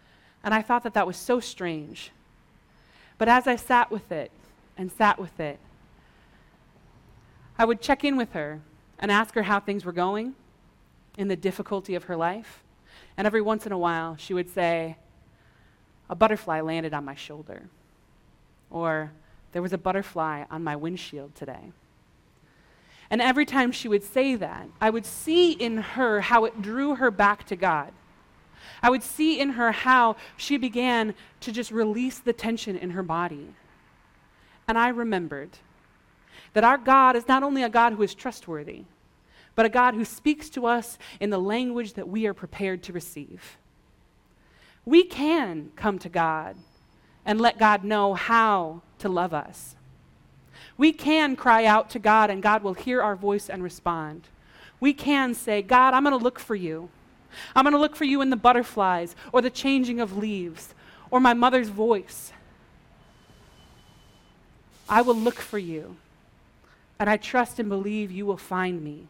And 0.45 0.55
I 0.55 0.63
thought 0.63 0.83
that 0.85 0.95
that 0.95 1.07
was 1.07 1.17
so 1.17 1.41
strange. 1.41 2.11
But 3.19 3.29
as 3.29 3.47
I 3.47 3.57
sat 3.57 3.91
with 3.91 4.11
it 4.11 4.31
and 4.77 4.91
sat 4.91 5.19
with 5.19 5.39
it, 5.39 5.59
I 7.59 7.65
would 7.65 7.81
check 7.81 8.03
in 8.05 8.17
with 8.17 8.33
her 8.33 8.61
and 8.99 9.11
ask 9.11 9.35
her 9.35 9.43
how 9.43 9.61
things 9.61 9.85
were 9.85 9.93
going 9.93 10.35
in 11.19 11.29
the 11.29 11.37
difficulty 11.37 11.95
of 11.95 12.05
her 12.05 12.17
life. 12.17 12.63
And 13.17 13.27
every 13.27 13.43
once 13.43 13.67
in 13.67 13.73
a 13.73 13.79
while, 13.79 14.17
she 14.17 14.33
would 14.33 14.49
say, 14.49 14.97
A 16.11 16.15
butterfly 16.15 16.61
landed 16.61 16.95
on 16.95 17.05
my 17.05 17.15
shoulder. 17.15 17.69
Or, 18.71 19.13
There 19.53 19.63
was 19.63 19.73
a 19.73 19.79
butterfly 19.79 20.45
on 20.51 20.65
my 20.65 20.77
windshield 20.77 21.35
today. 21.35 21.73
And 23.11 23.21
every 23.21 23.45
time 23.45 23.73
she 23.73 23.89
would 23.89 24.03
say 24.03 24.37
that, 24.37 24.69
I 24.81 24.89
would 24.89 25.05
see 25.05 25.53
in 25.53 25.77
her 25.77 26.23
how 26.23 26.47
it 26.47 26.63
drew 26.63 26.95
her 26.95 27.11
back 27.11 27.45
to 27.49 27.57
God. 27.57 27.93
I 28.83 28.89
would 28.89 29.03
see 29.03 29.39
in 29.39 29.51
her 29.51 29.73
how 29.73 30.17
she 30.37 30.57
began 30.57 31.15
to 31.41 31.53
just 31.53 31.71
release 31.71 32.19
the 32.19 32.33
tension 32.33 32.77
in 32.77 32.91
her 32.91 33.03
body. 33.03 33.55
And 34.67 34.79
I 34.79 34.89
remembered 34.89 35.51
that 36.55 36.65
our 36.65 36.79
God 36.79 37.15
is 37.17 37.29
not 37.29 37.43
only 37.43 37.63
a 37.63 37.69
God 37.69 37.93
who 37.93 38.03
is 38.03 38.15
trustworthy, 38.15 38.85
but 39.55 39.67
a 39.67 39.69
God 39.69 39.95
who 39.95 40.05
speaks 40.05 40.49
to 40.51 40.65
us 40.65 40.97
in 41.21 41.29
the 41.29 41.39
language 41.39 41.93
that 41.95 42.09
we 42.09 42.27
are 42.27 42.35
prepared 42.35 42.83
to 42.85 42.93
receive. 42.93 43.59
We 44.85 45.05
can 45.05 45.71
come 45.77 45.99
to 46.01 46.09
God 46.09 46.57
and 47.25 47.41
let 47.41 47.59
God 47.59 47.85
know 47.85 48.15
how 48.15 48.83
to 48.99 49.09
love 49.09 49.33
us. 49.33 49.77
We 50.77 50.93
can 50.93 51.37
cry 51.37 51.65
out 51.65 51.91
to 51.91 51.99
God 51.99 52.31
and 52.31 52.43
God 52.43 52.63
will 52.63 52.75
hear 52.75 53.01
our 53.01 53.15
voice 53.15 53.49
and 53.49 53.63
respond. 53.63 54.29
We 54.81 54.93
can 54.93 55.35
say, 55.35 55.63
God, 55.63 55.95
I'm 55.95 56.03
going 56.03 56.19
to 56.19 56.23
look 56.23 56.41
for 56.41 56.57
you. 56.57 56.89
I'm 57.55 57.65
going 57.65 57.75
to 57.75 57.79
look 57.79 57.95
for 57.95 58.05
you 58.05 58.21
in 58.21 58.31
the 58.31 58.37
butterflies 58.37 59.15
or 59.33 59.41
the 59.41 59.51
changing 59.51 60.01
of 60.01 60.17
leaves 60.17 60.75
or 61.11 61.21
my 61.21 61.35
mother's 61.35 61.69
voice. 61.69 62.33
I 64.89 65.03
will 65.03 65.15
look 65.15 65.37
for 65.37 65.59
you 65.59 65.97
and 66.99 67.09
I 67.09 67.17
trust 67.17 67.59
and 67.59 67.69
believe 67.69 68.11
you 68.11 68.27
will 68.27 68.37
find 68.37 68.83
me. 68.83 69.07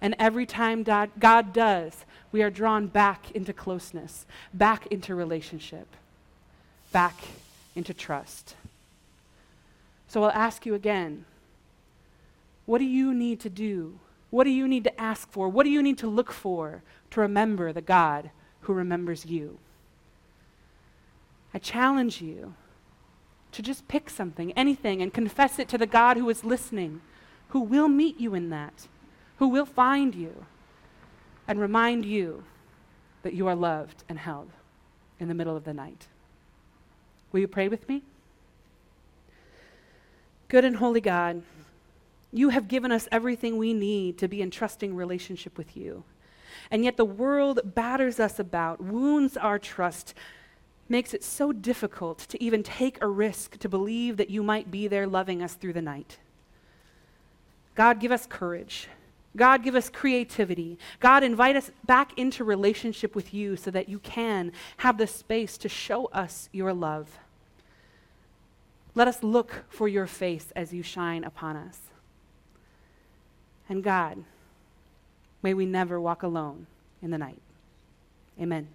And 0.00 0.16
every 0.18 0.46
time 0.46 0.82
God 0.82 1.52
does, 1.52 2.04
we 2.32 2.42
are 2.42 2.50
drawn 2.50 2.86
back 2.86 3.30
into 3.32 3.52
closeness, 3.52 4.26
back 4.54 4.86
into 4.88 5.14
relationship, 5.14 5.88
back 6.92 7.16
into 7.74 7.94
trust. 7.94 8.54
So 10.08 10.24
I'll 10.24 10.30
ask 10.30 10.66
you 10.66 10.74
again 10.74 11.24
what 12.66 12.78
do 12.78 12.84
you 12.84 13.12
need 13.12 13.40
to 13.40 13.50
do? 13.50 13.98
What 14.30 14.44
do 14.44 14.50
you 14.50 14.68
need 14.68 14.84
to 14.84 15.00
ask 15.00 15.28
for? 15.32 15.48
What 15.48 15.64
do 15.64 15.70
you 15.70 15.82
need 15.82 15.98
to 15.98 16.06
look 16.06 16.30
for 16.30 16.84
to 17.10 17.20
remember 17.20 17.72
the 17.72 17.80
God 17.80 18.30
who 18.60 18.72
remembers 18.72 19.26
you? 19.26 19.58
I 21.52 21.58
challenge 21.58 22.22
you 22.22 22.54
to 23.50 23.62
just 23.62 23.88
pick 23.88 24.08
something, 24.08 24.52
anything, 24.52 25.02
and 25.02 25.12
confess 25.12 25.58
it 25.58 25.68
to 25.70 25.78
the 25.78 25.86
God 25.86 26.16
who 26.16 26.30
is 26.30 26.44
listening, 26.44 27.00
who 27.48 27.60
will 27.60 27.88
meet 27.88 28.20
you 28.20 28.34
in 28.34 28.50
that, 28.50 28.86
who 29.38 29.48
will 29.48 29.66
find 29.66 30.14
you 30.14 30.46
and 31.50 31.60
remind 31.60 32.06
you 32.06 32.44
that 33.24 33.34
you 33.34 33.48
are 33.48 33.56
loved 33.56 34.04
and 34.08 34.16
held 34.16 34.52
in 35.18 35.26
the 35.26 35.34
middle 35.34 35.56
of 35.56 35.64
the 35.64 35.74
night. 35.74 36.06
Will 37.32 37.40
you 37.40 37.48
pray 37.48 37.66
with 37.66 37.88
me? 37.88 38.04
Good 40.46 40.64
and 40.64 40.76
holy 40.76 41.00
God, 41.00 41.42
you 42.32 42.50
have 42.50 42.68
given 42.68 42.92
us 42.92 43.08
everything 43.10 43.58
we 43.58 43.74
need 43.74 44.16
to 44.18 44.28
be 44.28 44.40
in 44.40 44.52
trusting 44.52 44.94
relationship 44.94 45.58
with 45.58 45.76
you. 45.76 46.04
And 46.70 46.84
yet 46.84 46.96
the 46.96 47.04
world 47.04 47.74
batters 47.74 48.20
us 48.20 48.38
about, 48.38 48.80
wounds 48.80 49.36
our 49.36 49.58
trust, 49.58 50.14
makes 50.88 51.12
it 51.12 51.24
so 51.24 51.50
difficult 51.50 52.18
to 52.28 52.40
even 52.40 52.62
take 52.62 53.02
a 53.02 53.08
risk 53.08 53.58
to 53.58 53.68
believe 53.68 54.18
that 54.18 54.30
you 54.30 54.44
might 54.44 54.70
be 54.70 54.86
there 54.86 55.08
loving 55.08 55.42
us 55.42 55.54
through 55.54 55.72
the 55.72 55.82
night. 55.82 56.18
God, 57.74 57.98
give 57.98 58.12
us 58.12 58.24
courage. 58.24 58.86
God, 59.36 59.62
give 59.62 59.74
us 59.74 59.88
creativity. 59.88 60.78
God, 60.98 61.22
invite 61.22 61.56
us 61.56 61.70
back 61.84 62.18
into 62.18 62.42
relationship 62.42 63.14
with 63.14 63.32
you 63.32 63.56
so 63.56 63.70
that 63.70 63.88
you 63.88 64.00
can 64.00 64.52
have 64.78 64.98
the 64.98 65.06
space 65.06 65.56
to 65.58 65.68
show 65.68 66.06
us 66.06 66.48
your 66.52 66.72
love. 66.72 67.18
Let 68.94 69.06
us 69.06 69.22
look 69.22 69.64
for 69.68 69.86
your 69.86 70.06
face 70.06 70.52
as 70.56 70.72
you 70.72 70.82
shine 70.82 71.22
upon 71.22 71.56
us. 71.56 71.78
And 73.68 73.84
God, 73.84 74.24
may 75.42 75.54
we 75.54 75.64
never 75.64 76.00
walk 76.00 76.24
alone 76.24 76.66
in 77.00 77.12
the 77.12 77.18
night. 77.18 77.40
Amen. 78.40 78.66